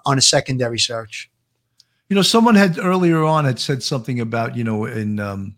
[0.05, 1.29] on a secondary search.
[2.07, 5.55] You know, someone had earlier on had said something about you know in um,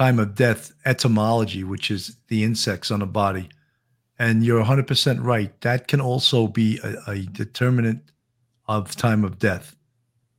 [0.00, 3.50] time of death entomology, which is the insects on a body.
[4.18, 5.58] And you're 100% right.
[5.60, 8.10] That can also be a, a determinant
[8.66, 9.76] of time of death.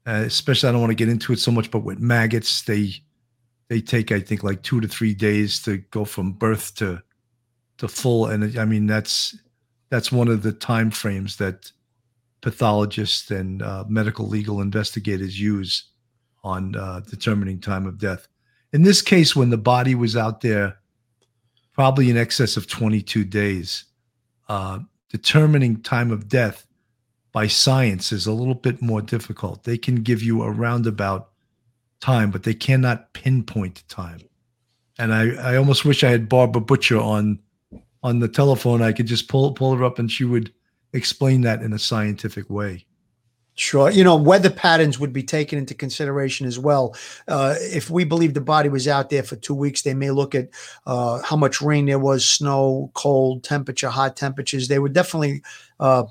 [0.07, 2.93] Uh, especially, I don't want to get into it so much, but with maggots, they
[3.69, 7.01] they take I think like two to three days to go from birth to
[7.77, 8.25] to full.
[8.25, 9.37] And I mean that's
[9.89, 11.71] that's one of the time frames that
[12.41, 15.85] pathologists and uh, medical legal investigators use
[16.43, 18.27] on uh, determining time of death.
[18.73, 20.77] In this case, when the body was out there,
[21.73, 23.85] probably in excess of 22 days,
[24.47, 26.65] uh, determining time of death
[27.31, 29.63] by science is a little bit more difficult.
[29.63, 31.29] They can give you a roundabout
[31.99, 34.19] time, but they cannot pinpoint time.
[34.99, 37.39] And I, I almost wish I had Barbara Butcher on
[38.03, 38.81] on the telephone.
[38.81, 40.51] I could just pull pull her up and she would
[40.93, 42.85] explain that in a scientific way.
[43.55, 43.91] Sure.
[43.91, 46.95] You know, weather patterns would be taken into consideration as well.
[47.27, 50.33] Uh, if we believe the body was out there for two weeks, they may look
[50.33, 50.49] at
[50.87, 54.67] uh, how much rain there was, snow, cold temperature, hot temperatures.
[54.67, 55.43] They would definitely
[55.81, 56.05] uh,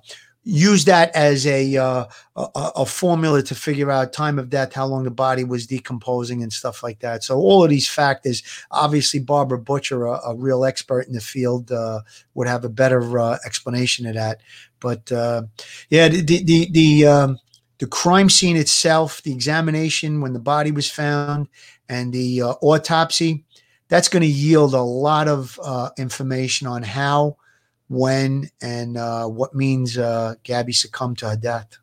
[0.45, 2.05] use that as a, uh,
[2.37, 6.43] a, a formula to figure out time of death, how long the body was decomposing,
[6.43, 7.25] and stuff like that.
[7.25, 11.73] So all of these factors, obviously, Barbara Butcher, a, a real expert in the field,
[11.73, 12.01] uh,
[12.35, 14.41] would have a better uh, explanation of that.
[14.81, 15.43] But uh,
[15.89, 17.39] yeah, the the the, um,
[17.79, 21.49] the crime scene itself, the examination when the body was found,
[21.89, 23.45] and the uh, autopsy,
[23.89, 27.37] that's going to yield a lot of uh, information on how
[27.89, 31.77] when, and uh, what means uh, Gabby succumbed to her death.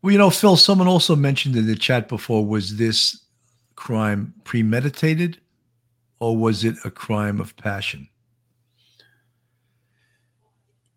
[0.00, 3.24] Well, you know, Phil, someone also mentioned in the chat before was this
[3.74, 5.40] crime premeditated
[6.20, 8.08] or was it a crime of passion?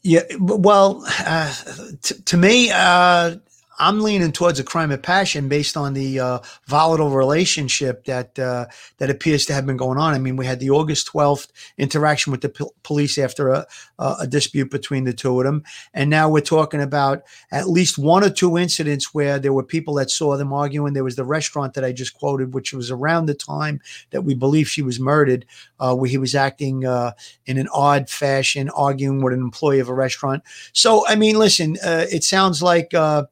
[0.08, 1.54] Yeah, well, uh,
[2.02, 3.38] t- to me, uh,
[3.80, 8.66] I'm leaning towards a crime of passion based on the uh, volatile relationship that uh,
[8.98, 10.14] that appears to have been going on.
[10.14, 11.48] I mean, we had the August 12th
[11.78, 13.68] interaction with the p- police after a,
[14.00, 15.64] a, dispute between the two of them,
[15.94, 19.94] and now we're talking about at least one or two incidents where there were people
[19.96, 20.94] that saw them arguing.
[20.94, 24.34] There was the restaurant that I just quoted, which was around the time that we
[24.34, 25.46] believe she was murdered,
[25.80, 27.12] uh, where he was acting uh,
[27.46, 30.44] in an odd fashion, arguing with an employee of a restaurant.
[30.74, 33.26] So, I mean, listen, uh, it sounds like uh,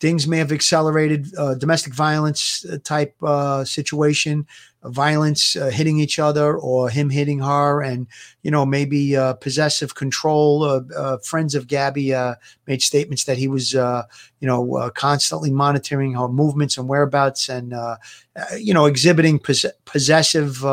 [0.00, 4.46] things may have accelerated uh, domestic violence uh, type uh, situation
[4.84, 8.06] violence uh, hitting each other or him hitting her and
[8.42, 12.34] you know maybe uh, possessive control uh, uh friends of gabby uh,
[12.68, 14.04] made statements that he was uh,
[14.38, 17.74] you know constantly monitoring her movements and whereabouts and
[18.56, 20.64] you know exhibiting pos- possessive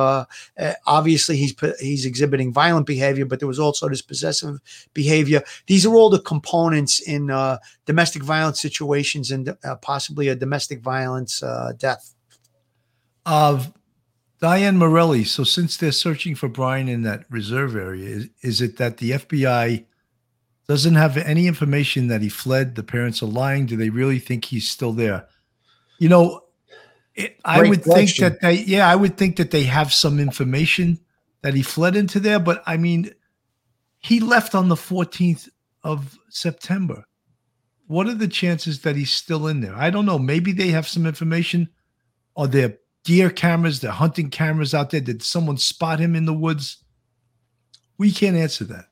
[0.86, 4.60] obviously he's he's exhibiting violent behavior but there was also this possessive
[4.94, 5.42] behavior.
[5.66, 7.32] These are all the components in
[7.86, 11.42] domestic violence situations and possibly a domestic violence
[11.80, 12.12] death.
[13.26, 13.74] Of
[14.40, 15.24] Diane Morelli.
[15.24, 19.12] So, since they're searching for Brian in that reserve area, is, is it that the
[19.12, 19.86] FBI
[20.68, 22.76] doesn't have any information that he fled?
[22.76, 23.66] The parents are lying.
[23.66, 25.28] Do they really think he's still there?
[26.00, 26.42] You know,
[27.16, 28.06] it, I would question.
[28.30, 31.00] think that they, yeah, I would think that they have some information
[31.42, 32.40] that he fled into there.
[32.40, 33.14] But I mean,
[34.00, 35.50] he left on the 14th
[35.84, 37.06] of September.
[37.88, 39.76] What are the chances that he's still in there?
[39.76, 40.20] I don't know.
[40.20, 41.70] Maybe they have some information.
[42.36, 45.00] Are there deer cameras, the hunting cameras out there?
[45.00, 46.84] Did someone spot him in the woods?
[47.98, 48.86] We can't answer that.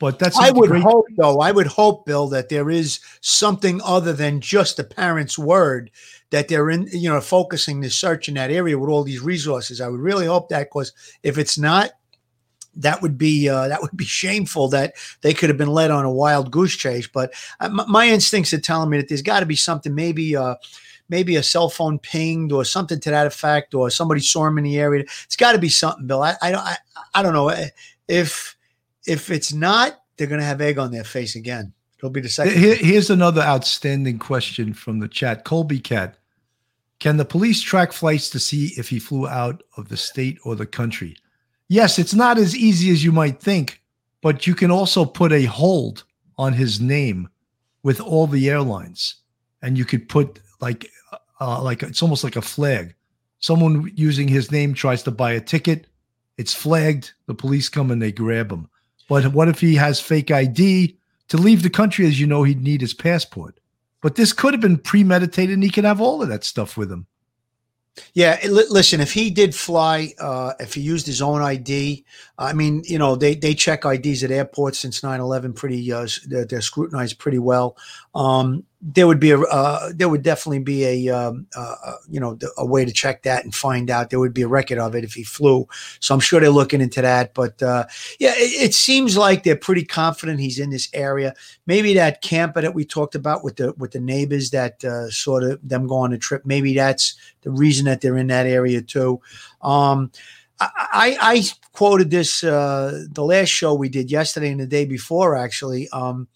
[0.00, 3.80] But that's I would great- hope though, I would hope, Bill, that there is something
[3.84, 5.90] other than just the parents' word
[6.30, 9.80] that they're in, you know, focusing the search in that area with all these resources.
[9.80, 10.92] I would really hope that because
[11.22, 11.90] if it's not,
[12.76, 16.06] that would be uh, that would be shameful that they could have been led on
[16.06, 17.06] a wild goose chase.
[17.06, 20.34] But uh, my, my instincts are telling me that there's got to be something, maybe
[20.34, 20.54] uh,
[21.10, 24.64] maybe a cell phone pinged or something to that effect, or somebody saw him in
[24.64, 25.02] the area.
[25.24, 26.22] It's got to be something, Bill.
[26.22, 26.76] I, I, I,
[27.14, 27.52] I don't know
[28.08, 28.56] if
[29.06, 31.72] if it's not, they're going to have egg on their face again.
[31.98, 32.56] It'll be the second.
[32.56, 35.44] Here, here's another outstanding question from the chat.
[35.44, 36.16] Colby Cat.
[36.98, 40.54] Can the police track flights to see if he flew out of the state or
[40.54, 41.16] the country?
[41.68, 43.82] Yes, it's not as easy as you might think,
[44.20, 46.04] but you can also put a hold
[46.36, 47.28] on his name
[47.82, 49.14] with all the airlines,
[49.62, 50.90] and you could put like
[51.40, 52.94] uh, like it's almost like a flag.
[53.38, 55.86] Someone using his name tries to buy a ticket,
[56.36, 57.12] it's flagged.
[57.26, 58.68] The police come and they grab him.
[59.08, 60.96] But what if he has fake ID?
[61.28, 63.60] To leave the country, as you know, he'd need his passport.
[64.00, 66.90] But this could have been premeditated, and he could have all of that stuff with
[66.90, 67.06] him.
[68.14, 69.00] Yeah, listen.
[69.00, 72.04] If he did fly, uh, if he used his own ID,
[72.38, 75.92] I mean, you know, they they check IDs at airports since 9-11 pretty.
[75.92, 77.76] Uh, they're, they're scrutinized pretty well.
[78.14, 82.18] Um, there would be a uh, there would definitely be a um, uh, uh you
[82.18, 84.08] know a way to check that and find out.
[84.08, 85.68] There would be a record of it if he flew.
[86.00, 87.34] So i'm sure they're looking into that.
[87.34, 87.86] But uh,
[88.18, 91.34] yeah it, it, seems like they're pretty confident he's in this area.
[91.66, 95.44] Maybe that camper that we talked about with the with the neighbors that uh, sort
[95.44, 98.80] of them go on a trip maybe that's the reason that they're in that area
[98.80, 99.20] too.
[99.60, 100.10] Um,
[100.60, 105.34] I, I, quoted this uh, the last show we did yesterday and the day before
[105.34, 105.88] actually.
[105.90, 106.28] Um,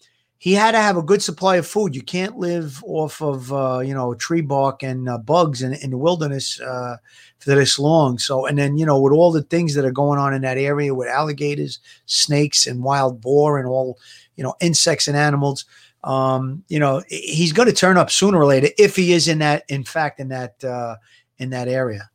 [0.45, 1.95] he had to have a good supply of food.
[1.95, 5.89] You can't live off of uh, you know tree bark and uh, bugs in, in
[5.89, 6.97] the wilderness uh,
[7.39, 8.19] for this long.
[8.19, 10.59] So, and then you know with all the things that are going on in that
[10.59, 13.97] area with alligators, snakes, and wild boar, and all
[14.35, 15.65] you know insects and animals,
[16.03, 19.39] um, you know he's going to turn up sooner or later if he is in
[19.39, 20.97] that, in fact, in that uh,
[21.39, 22.07] in that area.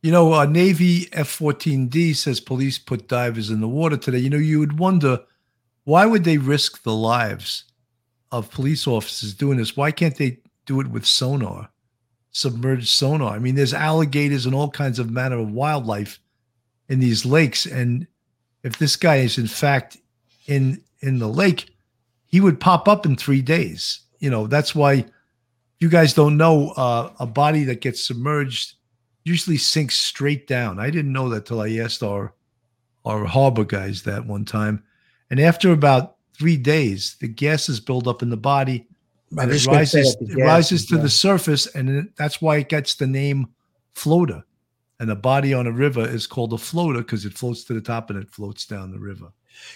[0.00, 4.20] You know, uh, Navy F 14D says police put divers in the water today.
[4.20, 5.20] You know, you would wonder
[5.86, 7.62] why would they risk the lives
[8.32, 9.76] of police officers doing this?
[9.76, 11.70] Why can't they do it with sonar,
[12.32, 13.32] submerged sonar?
[13.32, 16.18] I mean, there's alligators and all kinds of manner of wildlife
[16.88, 18.08] in these lakes, and
[18.64, 19.96] if this guy is in fact
[20.48, 21.70] in in the lake,
[22.26, 24.00] he would pop up in three days.
[24.18, 25.06] You know, that's why
[25.78, 28.74] you guys don't know uh, a body that gets submerged
[29.22, 30.80] usually sinks straight down.
[30.80, 32.34] I didn't know that till I asked our
[33.04, 34.82] our harbor guys that one time.
[35.30, 38.86] And after about three days, the gases build up in the body.
[39.36, 41.02] And it rises, it rises to yeah.
[41.02, 43.48] the surface, and it, that's why it gets the name
[43.92, 44.44] floater.
[45.00, 47.80] And the body on a river is called a floater because it floats to the
[47.80, 49.32] top and it floats down the river.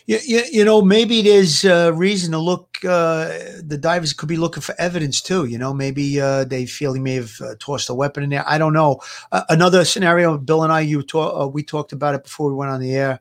[0.06, 2.76] Yeah, you, you know, maybe there's uh, reason to look.
[2.84, 3.28] Uh,
[3.62, 5.46] the divers could be looking for evidence too.
[5.46, 8.44] You know, maybe uh, they feel he may have uh, tossed a weapon in there.
[8.46, 9.00] I don't know.
[9.32, 12.56] Uh, another scenario, Bill and I, you talk, uh, we talked about it before we
[12.56, 13.20] went on the air.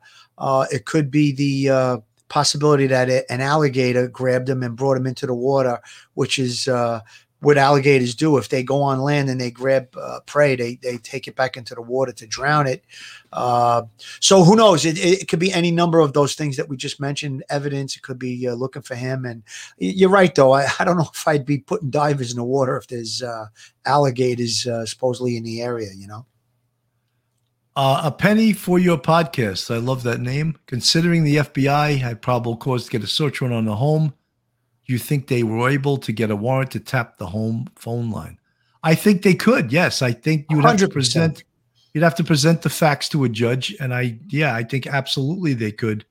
[0.72, 5.26] it could be the possibility that it, an alligator grabbed him and brought him into
[5.26, 5.80] the water,
[6.14, 7.02] which is uh,
[7.42, 8.38] what alligators do.
[8.38, 11.58] If they go on land and they grab uh, prey, they, they take it back
[11.58, 12.84] into the water to drown it.
[13.32, 13.84] Uh,
[14.20, 14.86] so who knows?
[14.86, 17.44] It, it, could be any number of those things that we just mentioned.
[17.50, 17.96] Evidence.
[17.96, 19.26] It could be uh, looking for him.
[19.26, 19.44] And
[19.78, 20.52] you're right, though.
[20.52, 23.46] I, I don't know if I'd be putting divers in the water if there's uh,
[23.86, 25.90] alligators uh, supposedly in the area.
[25.96, 26.26] You know.
[27.76, 29.74] Uh, a penny for your podcast.
[29.74, 30.58] I love that name.
[30.66, 34.14] Considering the FBI had probable cause to get a search warrant on the home,
[34.86, 38.40] you think they were able to get a warrant to tap the home phone line?
[38.84, 39.72] I think they could.
[39.72, 40.70] Yes, I think you would 100%.
[40.70, 41.44] have to present.
[41.94, 45.54] You'd have to present the facts to a judge, and I, yeah, I think absolutely
[45.54, 46.06] they could.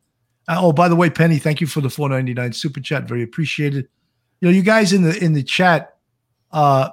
[0.49, 3.05] Uh, oh, by the way, Penny, thank you for the four ninety nine super chat.
[3.05, 3.89] Very appreciated.
[4.41, 5.97] You know, you guys in the in the chat,
[6.53, 6.91] uh,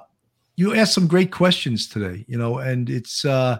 [0.56, 2.24] you asked some great questions today.
[2.28, 3.58] You know, and it's uh,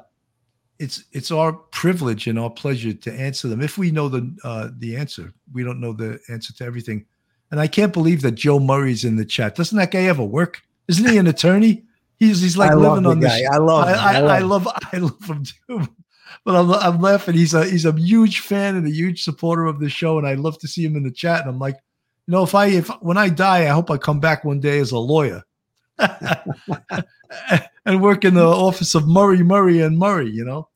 [0.79, 4.69] it's it's our privilege and our pleasure to answer them if we know the uh,
[4.79, 5.33] the answer.
[5.53, 7.07] We don't know the answer to everything,
[7.51, 9.55] and I can't believe that Joe Murray's in the chat.
[9.55, 10.63] Doesn't that guy ever work?
[10.89, 11.85] Isn't he an attorney?
[12.17, 13.43] He's he's like I living on this.
[13.51, 15.89] I love, I, I, I, love I, love I love him too.
[16.45, 17.35] But I'm I'm laughing.
[17.35, 20.35] He's a he's a huge fan and a huge supporter of the show, and I
[20.35, 21.41] love to see him in the chat.
[21.41, 21.77] And I'm like,
[22.27, 24.79] you know, if I if when I die, I hope I come back one day
[24.79, 25.43] as a lawyer.
[27.87, 30.69] and work in the office of Murray, Murray, and Murray, you know?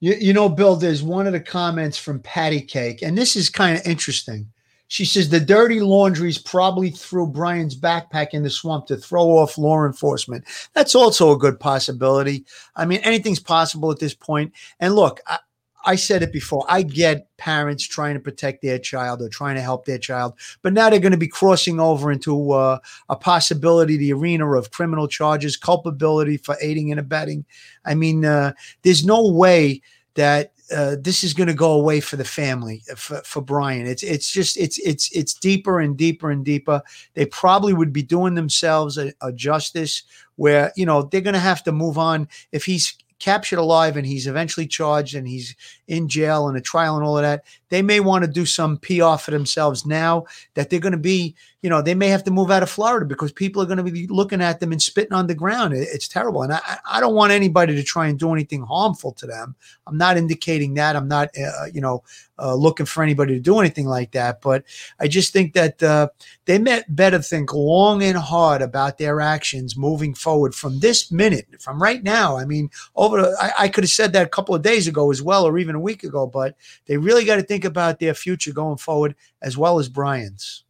[0.00, 3.50] You, you know, Bill, there's one of the comments from Patty Cake, and this is
[3.50, 4.50] kind of interesting.
[4.88, 9.56] She says the dirty Laundries probably threw Brian's backpack in the swamp to throw off
[9.56, 10.44] law enforcement.
[10.74, 12.44] That's also a good possibility.
[12.76, 14.52] I mean, anything's possible at this point.
[14.80, 15.38] And look, I,
[15.84, 16.64] I said it before.
[16.68, 20.72] I get parents trying to protect their child or trying to help their child, but
[20.72, 22.78] now they're going to be crossing over into uh,
[23.08, 27.44] a possibility, the arena of criminal charges, culpability for aiding and abetting.
[27.84, 28.52] I mean, uh,
[28.82, 29.82] there's no way
[30.14, 33.86] that uh, this is going to go away for the family uh, for, for Brian.
[33.86, 36.82] It's it's just it's it's it's deeper and deeper and deeper.
[37.14, 40.02] They probably would be doing themselves a, a justice
[40.36, 44.04] where you know they're going to have to move on if he's captured alive and
[44.04, 45.54] he's eventually charged and he's
[45.86, 48.76] in jail and a trial and all of that, they may want to do some
[48.78, 52.32] PR for themselves now that they're going to be, you know, they may have to
[52.32, 55.12] move out of Florida because people are going to be looking at them and spitting
[55.12, 55.72] on the ground.
[55.72, 56.42] It's terrible.
[56.42, 59.54] And I, I don't want anybody to try and do anything harmful to them.
[59.86, 60.96] I'm not indicating that.
[60.96, 62.02] I'm not, uh, you know,
[62.36, 64.40] uh, looking for anybody to do anything like that.
[64.40, 64.64] But
[64.98, 66.08] I just think that uh,
[66.46, 71.46] they met better think long and hard about their actions moving forward from this minute,
[71.60, 72.36] from right now.
[72.36, 75.22] I mean, over I, I could have said that a couple of days ago as
[75.22, 76.26] well, or even a week ago.
[76.26, 76.56] But
[76.86, 80.64] they really got to think about their future going forward, as well as Brian's.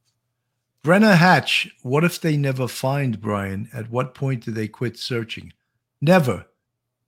[0.85, 3.69] Brenna Hatch, what if they never find Brian?
[3.73, 5.53] At what point do they quit searching?
[6.01, 6.45] Never.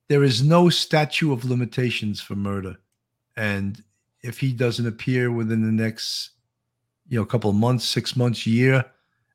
[0.07, 2.77] There is no statute of limitations for murder.
[3.35, 3.83] And
[4.21, 6.31] if he doesn't appear within the next,
[7.09, 8.85] you know, couple months, six months, year,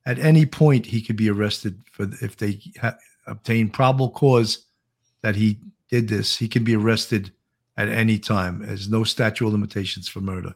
[0.06, 4.64] at any point he could be arrested for if they ha- obtain probable cause
[5.20, 5.58] that he
[5.90, 6.36] did this.
[6.36, 7.30] He can be arrested
[7.76, 8.60] at any time.
[8.64, 10.54] There's no statute of limitations for murder.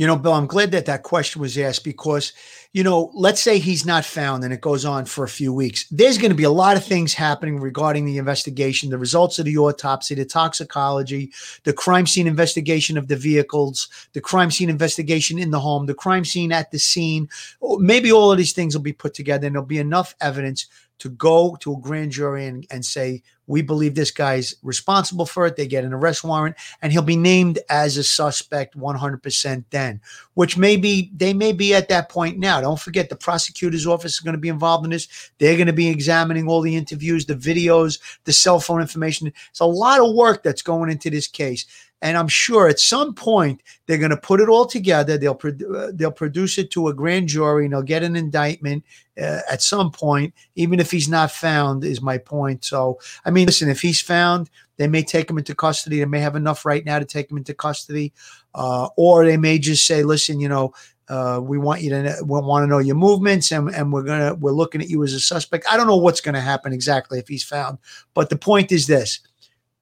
[0.00, 2.32] You know, Bill, I'm glad that that question was asked because,
[2.72, 5.84] you know, let's say he's not found and it goes on for a few weeks.
[5.90, 9.44] There's going to be a lot of things happening regarding the investigation, the results of
[9.44, 11.32] the autopsy, the toxicology,
[11.64, 15.92] the crime scene investigation of the vehicles, the crime scene investigation in the home, the
[15.92, 17.28] crime scene at the scene.
[17.60, 20.66] Oh, maybe all of these things will be put together and there'll be enough evidence
[21.00, 25.44] to go to a grand jury and, and say, we believe this guy's responsible for
[25.46, 25.56] it.
[25.56, 29.89] They get an arrest warrant and he'll be named as a suspect 100% then,
[30.34, 32.60] which maybe they may be at that point now.
[32.60, 35.30] Don't forget the prosecutor's office is going to be involved in this.
[35.38, 39.32] They're going to be examining all the interviews, the videos, the cell phone information.
[39.48, 41.66] It's a lot of work that's going into this case.
[42.02, 45.18] And I'm sure at some point they're going to put it all together.
[45.18, 45.38] They'll
[45.76, 48.84] uh, they'll produce it to a grand jury and they'll get an indictment
[49.20, 51.84] uh, at some point, even if he's not found.
[51.84, 52.64] Is my point.
[52.64, 55.98] So I mean, listen, if he's found, they may take him into custody.
[55.98, 58.14] They may have enough right now to take him into custody,
[58.54, 60.72] uh, or they may just say, listen, you know.
[61.08, 64.32] Uh, we want you to we want to know your movements and, and we're gonna
[64.34, 65.66] we're looking at you as a suspect.
[65.68, 67.78] I don't know what's gonna happen exactly if he's found,
[68.14, 69.18] but the point is this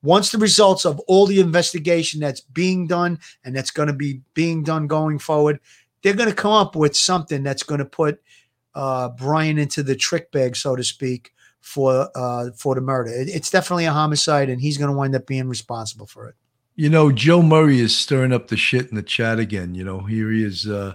[0.03, 4.20] once the results of all the investigation that's being done and that's going to be
[4.34, 5.61] being done going forward,
[6.03, 8.20] they're going to come up with something that's going to put
[8.74, 13.11] uh, Brian into the trick bag, so to speak, for uh, for the murder.
[13.11, 16.36] It, it's definitely a homicide, and he's going to wind up being responsible for it.
[16.76, 19.74] You know, Joe Murray is stirring up the shit in the chat again.
[19.74, 20.68] You know, here he is.
[20.68, 20.94] Uh,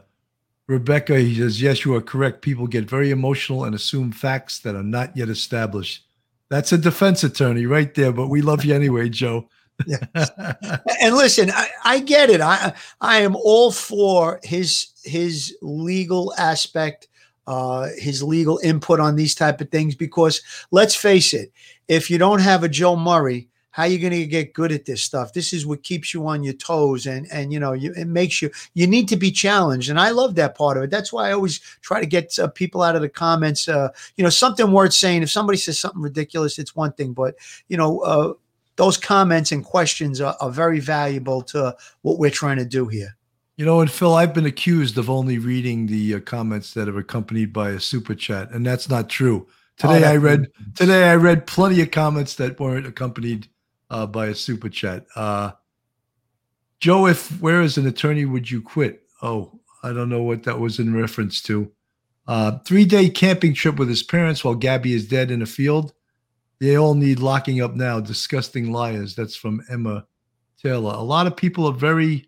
[0.67, 2.41] Rebecca, he says, Yes, you are correct.
[2.41, 6.05] People get very emotional and assume facts that are not yet established.
[6.53, 9.49] That's a defense attorney right there, but we love you anyway, Joe.
[9.87, 10.05] yes.
[11.01, 12.41] And listen, I, I get it.
[12.41, 17.07] I I am all for his his legal aspect,
[17.47, 19.95] uh, his legal input on these type of things.
[19.95, 21.51] Because let's face it,
[21.87, 24.85] if you don't have a Joe Murray, how are you going to get good at
[24.85, 25.33] this stuff?
[25.33, 28.41] This is what keeps you on your toes and and you know you, it makes
[28.41, 30.91] you you need to be challenged and i love that part of it.
[30.91, 34.23] That's why i always try to get uh, people out of the comments uh, you
[34.23, 35.23] know something worth saying.
[35.23, 37.35] If somebody says something ridiculous it's one thing but
[37.67, 38.33] you know uh,
[38.75, 43.15] those comments and questions are, are very valuable to what we're trying to do here.
[43.57, 46.97] You know, and Phil, I've been accused of only reading the uh, comments that are
[46.97, 49.47] accompanied by a super chat, and that's not true.
[49.77, 53.47] Today oh, I read today I read plenty of comments that weren't accompanied
[53.93, 55.05] uh, by a super chat.
[55.15, 55.51] Uh,
[56.79, 59.03] Joe, if where as an attorney would you quit?
[59.21, 61.71] Oh, I don't know what that was in reference to.
[62.27, 65.93] Uh, three day camping trip with his parents while Gabby is dead in a field.
[66.59, 67.99] They all need locking up now.
[67.99, 69.15] Disgusting liars.
[69.15, 70.05] That's from Emma
[70.61, 70.93] Taylor.
[70.93, 72.27] A lot of people are very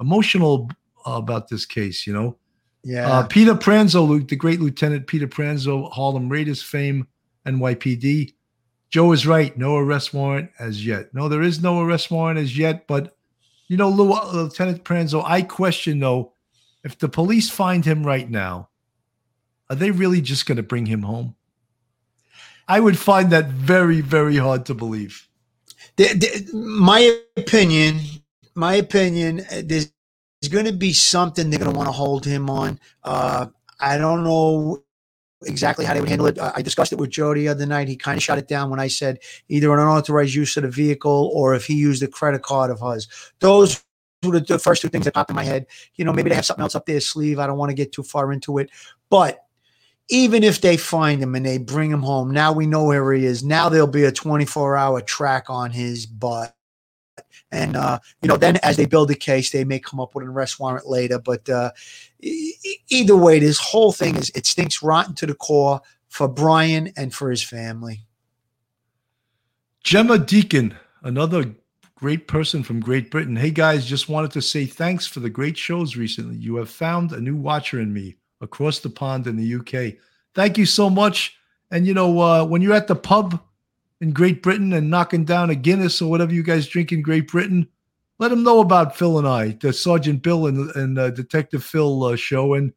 [0.00, 0.68] emotional
[1.06, 2.38] uh, about this case, you know.
[2.82, 3.08] Yeah.
[3.08, 7.06] Uh, Peter Pranzo, the great Lieutenant Peter Pranzo, Harlem Raiders fame,
[7.46, 8.33] NYPD.
[8.94, 9.58] Joe is right.
[9.58, 11.12] No arrest warrant as yet.
[11.12, 12.86] No, there is no arrest warrant as yet.
[12.86, 13.16] But,
[13.66, 16.34] you know, Lieutenant Pranzo, I question, though,
[16.84, 18.68] if the police find him right now,
[19.68, 21.34] are they really just going to bring him home?
[22.68, 25.26] I would find that very, very hard to believe.
[25.96, 27.98] The, the, my opinion,
[28.54, 29.90] my opinion, uh, there's
[30.48, 32.78] going to be something they're going to want to hold him on.
[33.02, 33.46] Uh,
[33.80, 34.83] I don't know
[35.46, 36.38] exactly how they would handle it.
[36.38, 37.88] I discussed it with Joe the other night.
[37.88, 39.18] He kind of shot it down when I said
[39.48, 42.80] either an unauthorized use of the vehicle or if he used a credit card of
[42.80, 43.08] his.
[43.40, 43.82] Those
[44.22, 45.66] were the first two things that popped in my head.
[45.96, 47.38] You know, maybe they have something else up their sleeve.
[47.38, 48.70] I don't want to get too far into it.
[49.10, 49.44] But
[50.08, 53.24] even if they find him and they bring him home, now we know where he
[53.24, 53.42] is.
[53.42, 56.54] Now there'll be a 24 hour track on his butt.
[57.50, 60.24] And, uh, you know, then as they build the case, they may come up with
[60.24, 61.20] an arrest warrant later.
[61.20, 61.70] But uh,
[62.88, 67.14] either way, this whole thing is it stinks rotten to the core for Brian and
[67.14, 68.06] for his family.
[69.82, 71.54] Gemma Deacon, another
[71.96, 73.36] great person from Great Britain.
[73.36, 76.36] Hey guys, just wanted to say thanks for the great shows recently.
[76.36, 79.94] You have found a new watcher in me across the pond in the UK.
[80.34, 81.36] Thank you so much.
[81.70, 83.40] And you know, uh, when you're at the pub
[84.00, 87.28] in Great Britain and knocking down a Guinness or whatever you guys drink in Great
[87.28, 87.68] Britain,
[88.18, 92.04] let them know about Phil and I, the Sergeant Bill and, and uh, Detective Phil
[92.04, 92.72] uh, show, and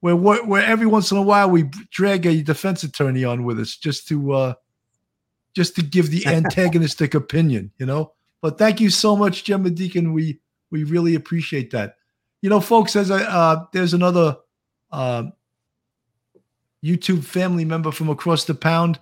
[0.00, 3.60] where, where where every once in a while we drag a defense attorney on with
[3.60, 4.54] us just to uh,
[5.54, 8.12] just to give the antagonistic opinion, you know.
[8.40, 10.12] But thank you so much, Gemma Deacon.
[10.12, 10.40] We
[10.70, 11.96] we really appreciate that.
[12.42, 14.38] You know, folks, as I uh, there's another
[14.90, 15.24] uh,
[16.84, 18.98] YouTube family member from across the pound,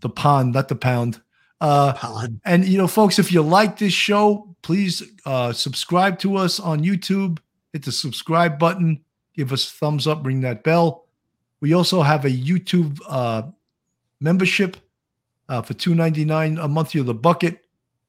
[0.00, 1.20] the pond, not the pound.
[1.62, 2.26] Uh.
[2.44, 6.82] And you know, folks, if you like this show, please uh, subscribe to us on
[6.82, 7.38] YouTube.
[7.72, 9.00] Hit the subscribe button.
[9.36, 10.26] Give us a thumbs up.
[10.26, 11.06] Ring that bell.
[11.60, 13.42] We also have a YouTube uh,
[14.20, 14.76] membership
[15.48, 16.96] uh, for two ninety nine a month.
[16.96, 17.60] You're the bucket.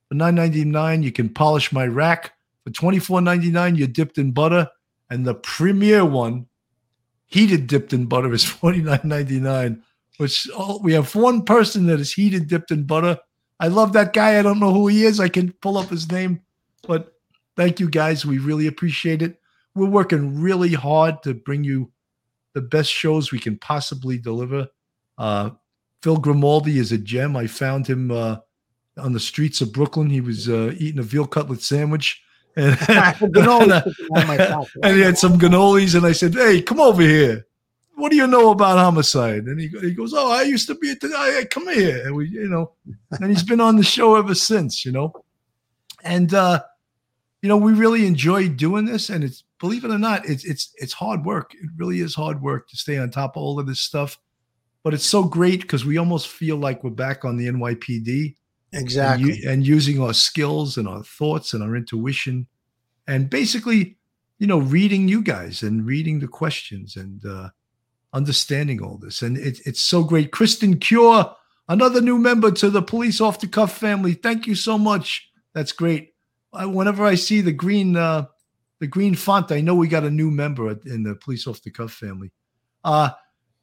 [0.10, 2.34] For nine ninety nine, you can polish my rack.
[2.64, 4.68] For twenty four ninety nine, you're dipped in butter.
[5.12, 6.48] And the premier one
[7.28, 9.84] heated dipped in butter is forty nine ninety nine.
[10.18, 13.20] Which oh, we have one person that is heated dipped in butter.
[13.60, 14.40] I love that guy.
[14.40, 15.20] I don't know who he is.
[15.20, 16.42] I can pull up his name,
[16.88, 17.14] but
[17.56, 18.26] thank you guys.
[18.26, 19.40] We really appreciate it.
[19.76, 21.92] We're working really hard to bring you
[22.54, 24.68] the best shows we can possibly deliver.
[25.18, 25.52] Uh,
[26.02, 27.36] Phil Grimaldi is a gem.
[27.36, 28.38] I found him uh,
[28.98, 30.10] on the streets of Brooklyn.
[30.10, 32.22] He was uh, eating a veal cutlet sandwich
[32.56, 32.78] and,
[34.84, 37.46] and, he had some cannolis, and I said, "Hey, come over here.
[37.96, 40.92] What do you know about homicide?" And he, he goes, "Oh, I used to be
[40.92, 41.08] at the.
[41.16, 42.74] I, come here." And we, you know,
[43.12, 44.86] and he's been on the show ever since.
[44.86, 45.14] You know,
[46.04, 46.64] and uh,
[47.42, 50.74] you know, we really enjoy doing this, and it's believe it or not, it's it's
[50.76, 51.54] it's hard work.
[51.54, 54.20] It really is hard work to stay on top of all of this stuff,
[54.84, 58.36] but it's so great because we almost feel like we're back on the NYPD
[58.74, 59.44] Exactly.
[59.44, 62.48] And, and, using our skills and our thoughts and our intuition
[63.08, 63.98] and basically,
[64.40, 67.50] you know, reading you guys and reading the questions and uh,
[68.14, 69.22] understanding all this.
[69.22, 70.32] And it, it's so great.
[70.32, 71.36] Kristen Cure,
[71.68, 74.14] another new member to the Police Off the Cuff family.
[74.14, 75.30] Thank you so much.
[75.54, 76.14] That's great.
[76.54, 78.26] I, whenever I see the green, uh,
[78.80, 81.72] the green font, I know we got a new member in the Police Off the
[81.72, 82.32] Cuff family.
[82.84, 83.10] Uh,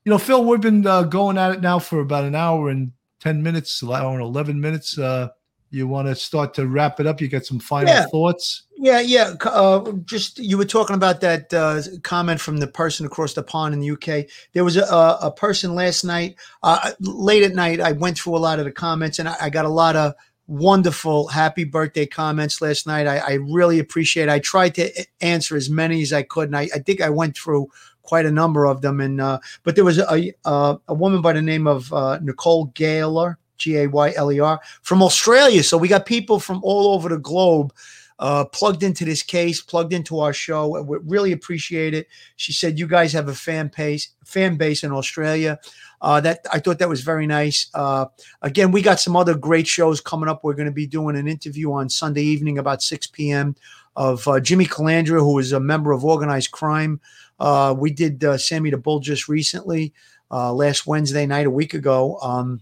[0.05, 2.93] you know, Phil, we've been uh, going at it now for about an hour and
[3.20, 4.98] 10 minutes, hour and 11 minutes.
[4.98, 5.28] Uh,
[5.71, 7.21] you want to start to wrap it up?
[7.21, 8.07] You got some final yeah.
[8.07, 8.65] thoughts?
[8.77, 9.35] Yeah, yeah.
[9.45, 13.75] Uh, just you were talking about that uh, comment from the person across the pond
[13.75, 14.27] in the UK.
[14.53, 17.81] There was a, a person last night, uh, late at night.
[17.81, 20.15] I went through a lot of the comments and I, I got a lot of
[20.51, 23.07] wonderful happy birthday comments last night.
[23.07, 24.31] I, I, really appreciate it.
[24.31, 24.91] I tried to
[25.21, 26.49] answer as many as I could.
[26.49, 27.71] And I, I think I went through
[28.03, 29.01] quite a number of them.
[29.01, 32.67] And uh, but there was a a, a woman by the name of uh, Nicole
[32.67, 35.62] Gaylor, G A Y L E R, from Australia.
[35.62, 37.73] So we got people from all over the globe.
[38.19, 40.77] Uh, plugged into this case, plugged into our show.
[40.77, 42.07] and We really appreciate it.
[42.37, 45.59] She said you guys have a fan base, fan base in Australia.
[46.03, 47.70] Uh, that I thought that was very nice.
[47.74, 48.07] Uh,
[48.43, 50.43] again, we got some other great shows coming up.
[50.43, 53.55] We're going to be doing an interview on Sunday evening about 6 p.m.
[53.97, 57.01] of uh, Jimmy Calandra, who is a member of organized crime.
[57.39, 59.93] Uh, we did uh, Sammy the Bull just recently,
[60.31, 62.61] last Wednesday night, a week ago, um,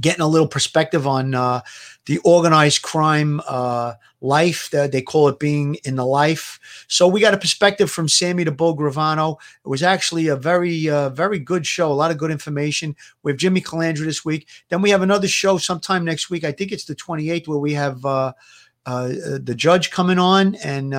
[0.00, 1.60] getting a little perspective on uh,
[2.06, 4.70] the organized crime uh, life.
[4.70, 6.58] That they call it being in the life.
[6.88, 9.36] So we got a perspective from Sammy the Bull Gravano.
[9.64, 11.90] It was actually a very, uh, very good show.
[11.90, 12.96] A lot of good information.
[13.22, 14.48] We have Jimmy Calandra this week.
[14.68, 16.44] Then we have another show sometime next week.
[16.44, 18.04] I think it's the 28th where we have
[18.88, 20.94] the judge coming on and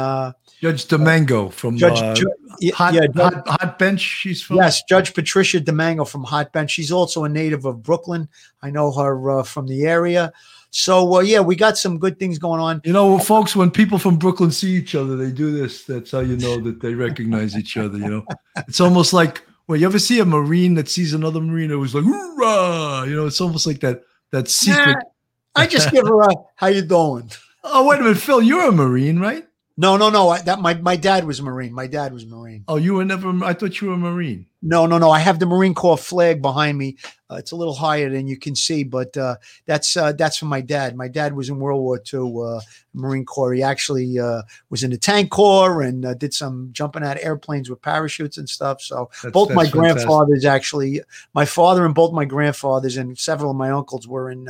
[0.61, 4.02] Judge DiMango from Judge, uh, Ju- hot, yeah, hot, hot, Bench.
[4.02, 4.57] She's from.
[4.57, 6.72] Yes, Judge Patricia DiMango from Hot Bench.
[6.72, 8.28] She's also a native of Brooklyn.
[8.61, 10.34] I know her uh, from the area.
[10.72, 12.82] So uh, yeah, we got some good things going on.
[12.84, 15.86] You know, folks, when people from Brooklyn see each other, they do this.
[15.86, 17.98] That's how you know that they recognize each other.
[17.98, 18.26] You know,
[18.68, 21.95] it's almost like when you ever see a Marine that sees another Marine, it was
[21.95, 23.07] like, Hoorah!
[23.07, 24.02] you know, it's almost like that
[24.32, 24.98] that secret.
[24.98, 27.32] Nah, I just give her a "How you doing?"
[27.64, 29.45] Oh wait a minute, Phil, you're a Marine, right?
[29.77, 30.30] No, no, no.
[30.30, 31.73] I, that my my dad was a Marine.
[31.73, 32.65] My dad was a Marine.
[32.68, 33.30] Oh, you were never.
[33.44, 34.48] I thought you were a Marine.
[34.61, 35.10] No, no, no.
[35.10, 36.98] I have the Marine Corps flag behind me.
[37.31, 40.49] Uh, it's a little higher than you can see, but uh, that's uh, that's from
[40.49, 40.98] my dad.
[40.98, 42.60] My dad was in World War II, uh,
[42.94, 43.53] Marine Corps.
[43.53, 47.23] He actually uh, was in the tank corps and uh, did some jumping out of
[47.23, 48.81] airplanes with parachutes and stuff.
[48.81, 49.80] So that's, both that's my fantastic.
[49.80, 51.02] grandfathers actually,
[51.34, 54.45] my father and both my grandfathers and several of my uncles were in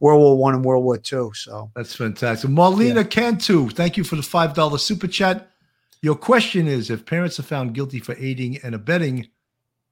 [0.00, 1.30] World War One and World War II.
[1.34, 2.50] So that's fantastic.
[2.50, 3.02] Marlena yeah.
[3.04, 5.50] Cantu, thank you for the five dollar super chat.
[6.00, 9.28] Your question is: If parents are found guilty for aiding and abetting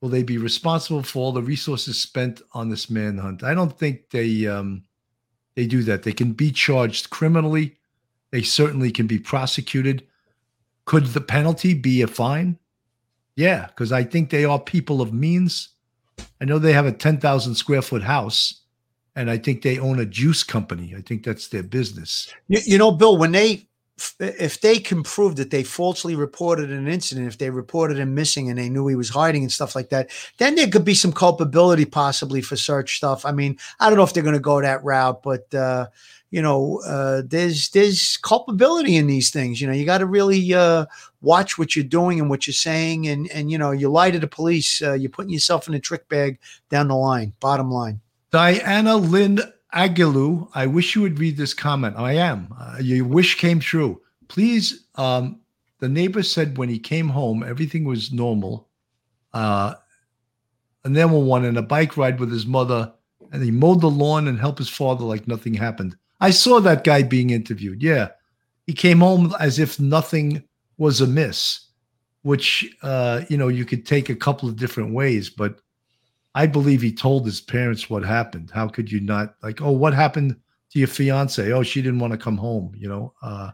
[0.00, 3.42] will they be responsible for all the resources spent on this manhunt?
[3.42, 4.46] I don't think they.
[4.46, 4.84] Um,
[5.60, 6.04] they do that.
[6.04, 7.76] They can be charged criminally.
[8.30, 10.06] They certainly can be prosecuted.
[10.84, 12.58] Could the penalty be a fine?
[13.36, 15.70] Yeah, because I think they are people of means.
[16.40, 18.62] I know they have a 10,000 square foot house,
[19.16, 20.94] and I think they own a juice company.
[20.96, 22.32] I think that's their business.
[22.48, 23.68] You, you know, Bill, when they
[24.18, 28.48] if they can prove that they falsely reported an incident, if they reported him missing
[28.48, 31.12] and they knew he was hiding and stuff like that, then there could be some
[31.12, 33.24] culpability possibly for search stuff.
[33.24, 35.86] I mean, I don't know if they're going to go that route, but uh,
[36.30, 39.60] you know, uh, there's there's culpability in these things.
[39.60, 40.86] You know, you got to really uh,
[41.20, 44.18] watch what you're doing and what you're saying, and and you know, you lie to
[44.18, 47.32] the police, uh, you're putting yourself in a trick bag down the line.
[47.40, 48.00] Bottom line.
[48.30, 49.40] Diana Lynn
[49.74, 51.96] Aguilu, I wish you would read this comment.
[51.96, 52.52] I am.
[52.58, 54.00] Uh, your wish came true.
[54.28, 55.40] Please, um,
[55.78, 58.68] the neighbor said when he came home, everything was normal.
[59.32, 59.74] Uh,
[60.84, 62.92] and then one in a bike ride with his mother,
[63.32, 65.96] and he mowed the lawn and helped his father like nothing happened.
[66.20, 67.82] I saw that guy being interviewed.
[67.82, 68.08] Yeah.
[68.66, 70.42] He came home as if nothing
[70.78, 71.66] was amiss,
[72.22, 75.60] which, uh, you know, you could take a couple of different ways, but
[76.34, 78.50] I believe he told his parents what happened.
[78.50, 80.36] How could you not like, oh, what happened
[80.70, 81.52] to your fiance?
[81.52, 82.72] Oh, she didn't want to come home.
[82.76, 83.50] You know, uh,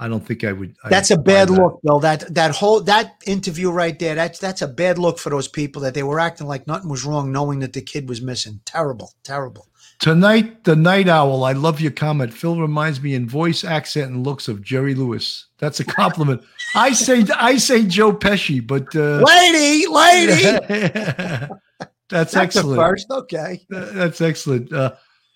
[0.00, 0.74] I don't think I would.
[0.88, 2.00] That's a bad look, Bill.
[2.00, 4.16] That that whole that interview right there.
[4.16, 7.04] That's that's a bad look for those people that they were acting like nothing was
[7.04, 8.60] wrong, knowing that the kid was missing.
[8.64, 9.68] Terrible, terrible.
[10.00, 11.44] Tonight, the night owl.
[11.44, 12.34] I love your comment.
[12.34, 15.46] Phil reminds me in voice, accent, and looks of Jerry Lewis.
[15.58, 16.42] That's a compliment.
[16.74, 21.48] I say I say Joe Pesci, but uh, lady, lady.
[22.10, 22.80] That's, That's excellent.
[22.80, 23.60] first, okay.
[23.68, 24.72] That's excellent.
[24.72, 24.94] Uh,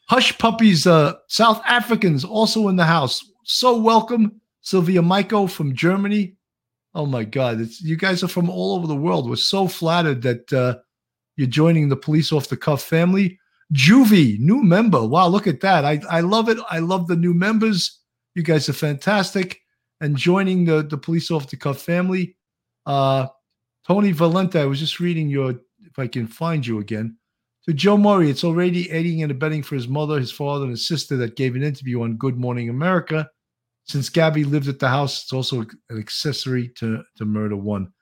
[0.09, 3.24] Hush Puppies, uh, South Africans also in the house.
[3.45, 6.36] So welcome, Sylvia Maiko from Germany.
[6.95, 9.28] Oh my God, it's, you guys are from all over the world.
[9.28, 10.78] We're so flattered that uh,
[11.36, 13.39] you're joining the Police Off the Cuff family.
[13.73, 15.07] Juvie, new member.
[15.07, 15.85] Wow, look at that.
[15.85, 16.59] I, I love it.
[16.70, 18.01] I love the new members.
[18.35, 19.61] You guys are fantastic.
[20.01, 22.36] And joining the, the Police Off the Cuff family.
[22.86, 23.27] Uh,
[23.86, 25.61] Tony Valente, I was just reading your
[25.99, 27.16] if I can find you again.
[27.66, 30.87] To Joe Murray, it's already aiding and abetting for his mother, his father, and his
[30.87, 33.29] sister that gave an interview on Good Morning America.
[33.85, 35.61] Since Gabby lived at the house, it's also
[35.91, 37.93] an accessory to, to murder one.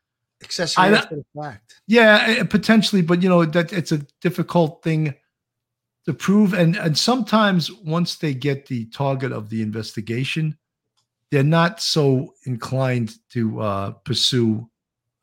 [0.43, 1.81] Accessory after the fact.
[1.87, 5.15] Yeah, eh, potentially, but you know that it's a difficult thing
[6.05, 6.53] to prove.
[6.53, 10.59] And and sometimes once they get the target of the investigation,
[11.31, 14.69] they're not so inclined to uh, pursue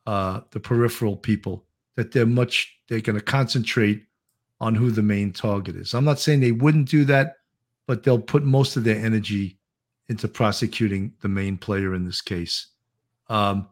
[0.08, 4.04] uh, the peripheral people that they're much they're going to concentrate
[4.60, 5.94] on who the main target is.
[5.94, 7.38] I'm not saying they wouldn't do that,
[7.88, 9.58] but they'll put most of their energy
[10.10, 12.68] into prosecuting the main player in this case.
[13.30, 13.68] Um,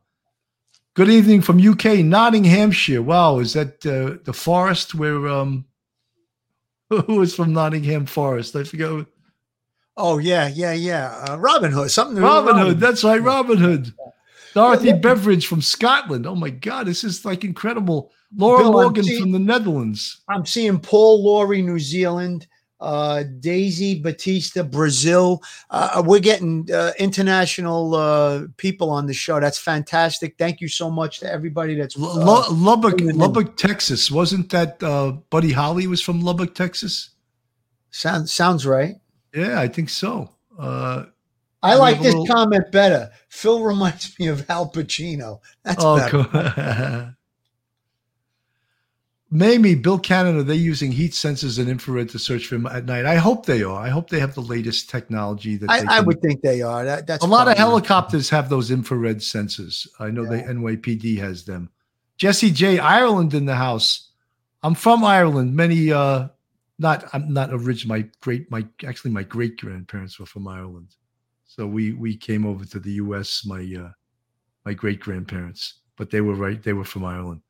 [0.93, 3.01] good evening from UK, Nottinghamshire.
[3.01, 5.65] Wow, is that uh, the forest where um,
[6.89, 8.55] who is from Nottingham Forest?
[8.55, 9.05] I forget.
[9.97, 11.25] Oh yeah, yeah, yeah.
[11.29, 12.21] Uh, Robin Hood, something.
[12.21, 12.79] Robin, Robin Hood.
[12.79, 13.93] That's right, Robin Hood.
[14.53, 16.25] Dorothy Beveridge from Scotland.
[16.25, 18.11] Oh my God, this is like incredible.
[18.35, 20.21] Laura Bill, Morgan seeing, from the Netherlands.
[20.29, 22.47] I'm seeing Paul Laurie, New Zealand.
[22.79, 25.39] Uh, Daisy Batista, Brazil.
[25.69, 29.39] Uh, we're getting uh, international uh, people on the show.
[29.39, 30.35] That's fantastic.
[30.39, 34.09] Thank you so much to everybody that's uh, L- Lubbock, Lubbock, Texas.
[34.09, 37.11] Wasn't that uh, Buddy Holly was from Lubbock, Texas?
[37.91, 38.95] Sounds sounds right.
[39.31, 40.31] Yeah, I think so.
[41.63, 42.25] I like this little...
[42.25, 43.11] comment better.
[43.29, 45.39] Phil reminds me of Al Pacino.
[45.63, 46.23] That's oh, better.
[46.23, 47.13] Cool.
[49.33, 53.05] Maybe Bill Canada, they're using heat sensors and infrared to search for him at night.
[53.05, 53.81] I hope they are.
[53.81, 55.55] I hope they have the latest technology.
[55.55, 56.83] That I, can, I would think they are.
[56.83, 59.87] That, that's a lot of helicopters have those infrared sensors.
[59.99, 60.47] I know yeah.
[60.47, 61.69] the NYPD has them.
[62.17, 62.79] Jesse J.
[62.79, 64.09] Ireland in the house.
[64.63, 65.55] I'm from Ireland.
[65.55, 66.27] Many, uh,
[66.77, 67.97] not I'm not original.
[67.97, 70.95] My great, my actually my great grandparents were from Ireland.
[71.53, 73.43] So we we came over to the U.S.
[73.45, 73.91] My uh,
[74.63, 76.63] my great grandparents, but they were right.
[76.63, 77.41] They were from Ireland.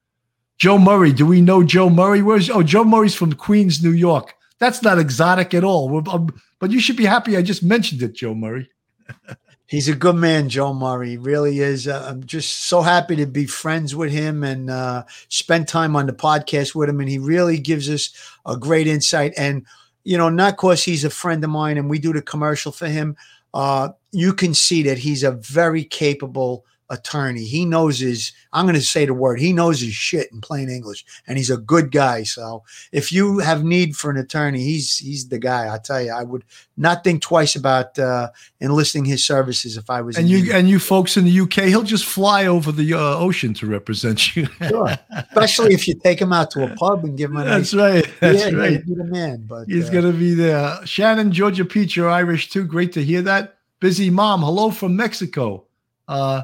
[0.57, 1.13] Joe Murray.
[1.13, 2.23] Do we know Joe Murray?
[2.23, 4.33] Where's oh Joe Murray's from Queens, New York.
[4.57, 6.09] That's not exotic at all.
[6.09, 8.71] Um, but you should be happy I just mentioned it, Joe Murray.
[9.67, 11.11] He's a good man, Joe Murray.
[11.11, 11.87] He really is.
[11.87, 16.07] Uh, I'm just so happy to be friends with him and uh, spend time on
[16.07, 16.99] the podcast with him.
[17.01, 18.09] And he really gives us
[18.47, 19.33] a great insight.
[19.37, 19.63] And
[20.03, 22.87] you know, not because he's a friend of mine and we do the commercial for
[22.87, 23.15] him,
[23.53, 27.45] uh, you can see that he's a very capable attorney.
[27.45, 30.69] He knows his, I'm going to say the word, he knows his shit in plain
[30.69, 32.23] English and he's a good guy.
[32.23, 35.73] So if you have need for an attorney, he's, he's the guy.
[35.73, 36.43] I tell you, I would
[36.77, 40.17] not think twice about uh, enlisting his services if I was.
[40.17, 43.53] And you, and you folks in the UK, he'll just fly over the uh, ocean
[43.55, 44.45] to represent you.
[44.67, 44.97] sure.
[45.11, 48.03] Especially if you take him out to a pub and give him a That's nice,
[48.03, 48.13] right.
[48.19, 48.85] That's yeah, right.
[48.85, 50.85] Be the man, but He's uh, going to be there.
[50.85, 52.65] Shannon, Georgia Peach, you're Irish too.
[52.65, 53.57] Great to hear that.
[53.79, 55.65] Busy mom, hello from Mexico.
[56.07, 56.43] Uh,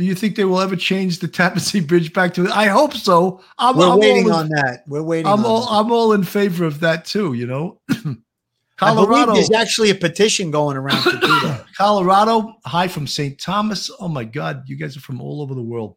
[0.00, 2.46] do you think they will ever change the Tappan Bridge back to?
[2.46, 2.52] It?
[2.52, 3.42] I hope so.
[3.58, 4.82] I'm, we're I'm waiting all on in, that.
[4.86, 5.26] We're waiting.
[5.26, 5.72] I'm on all that.
[5.72, 7.34] I'm all in favor of that too.
[7.34, 7.80] You know,
[8.78, 9.34] Colorado.
[9.34, 11.66] there's actually a petition going around to do that.
[11.76, 12.54] Colorado.
[12.64, 13.38] Hi from St.
[13.38, 13.90] Thomas.
[14.00, 15.96] Oh my God, you guys are from all over the world,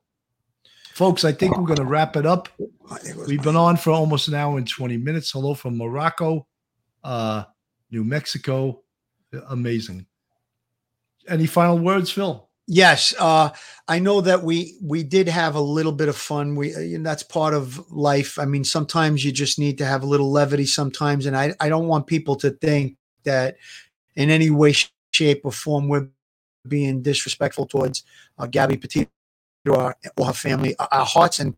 [0.96, 1.24] folks.
[1.24, 2.50] I think we're going to wrap it up.
[2.92, 5.32] I think it was We've been on for almost an hour and 20 minutes.
[5.32, 6.46] Hello from Morocco,
[7.06, 7.46] uh,
[7.90, 8.82] New Mexico.
[9.48, 10.08] Amazing.
[11.26, 12.50] Any final words, Phil?
[12.68, 13.49] Yes, uh,
[13.90, 16.56] I know that we we did have a little bit of fun.
[16.56, 18.40] We uh, that's part of life.
[18.40, 21.68] I mean, sometimes you just need to have a little levity sometimes, and I I
[21.68, 22.95] don't want people to think
[23.26, 23.57] that
[24.15, 24.73] in any way,
[25.14, 26.07] shape, or form we're
[26.68, 28.03] being disrespectful towards
[28.40, 29.10] uh, Gabby Petito
[29.68, 30.76] or, or her family.
[30.80, 31.56] Our- Our hearts and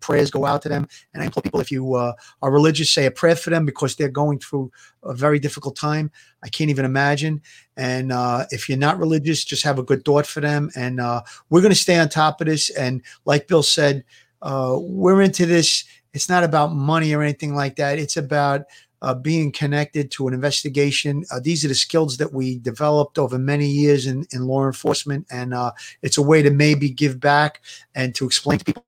[0.00, 2.12] prayers go out to them, and I implore people if you uh,
[2.42, 4.70] are religious, say a prayer for them because they're going through
[5.02, 6.10] a very difficult time.
[6.42, 7.42] I can't even imagine.
[7.76, 10.70] And uh, if you're not religious, just have a good thought for them.
[10.76, 12.70] And uh, we're going to stay on top of this.
[12.70, 14.04] And like Bill said,
[14.42, 15.84] uh, we're into this.
[16.12, 17.98] It's not about money or anything like that.
[17.98, 18.62] It's about
[19.02, 21.24] uh, being connected to an investigation.
[21.30, 25.26] Uh, these are the skills that we developed over many years in, in law enforcement.
[25.30, 27.60] And uh, it's a way to maybe give back
[27.94, 28.85] and to explain to people.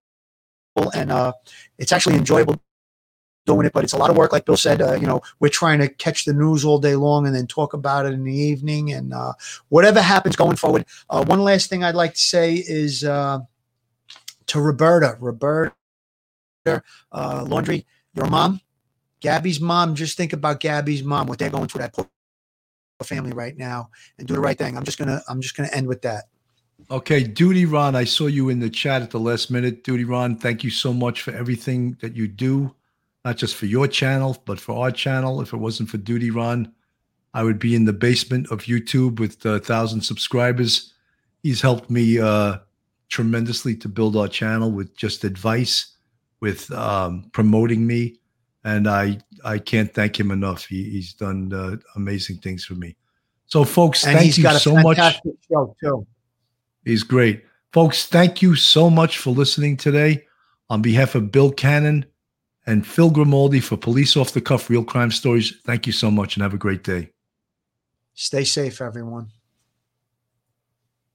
[0.95, 1.33] And uh,
[1.79, 2.61] it's actually enjoyable
[3.47, 4.33] doing it, but it's a lot of work.
[4.33, 7.27] Like Bill said, uh, you know, we're trying to catch the news all day long
[7.27, 8.93] and then talk about it in the evening.
[8.93, 9.33] And uh,
[9.71, 10.85] whatever happens going forward.
[11.09, 13.41] Uh, one last thing I'd like to say is uh,
[14.49, 15.73] to Roberta, Roberta
[16.67, 17.85] uh, Laundrie,
[18.15, 18.61] your mom,
[19.21, 19.95] Gabby's mom.
[19.95, 22.07] Just think about Gabby's mom, what they're going through that poor
[23.03, 24.77] family right now, and do the right thing.
[24.77, 26.25] I'm just gonna, I'm just gonna end with that.
[26.91, 29.85] Okay, Duty Ron, I saw you in the chat at the last minute.
[29.85, 32.75] Duty Ron, thank you so much for everything that you do,
[33.25, 35.41] not just for your channel, but for our channel.
[35.43, 36.73] If it wasn't for Duty Ron,
[37.35, 40.95] I would be in the basement of YouTube with a thousand subscribers.
[41.43, 42.59] He's helped me uh,
[43.11, 45.95] tremendously to build our channel with just advice,
[46.41, 48.19] with um, promoting me,
[48.65, 50.65] and I I can't thank him enough.
[50.65, 52.97] He, he's done uh, amazing things for me.
[53.47, 54.97] So, folks, And thank he's you got a so much.
[55.51, 56.07] show too.
[56.89, 57.45] He's great.
[57.75, 60.25] Folks, thank you so much for listening today.
[60.71, 62.07] On behalf of Bill Cannon
[62.67, 66.35] and Phil Grimaldi for Police Off the Cuff Real Crime Stories, thank you so much
[66.35, 67.11] and have a great day.
[68.15, 69.29] Stay safe, everyone.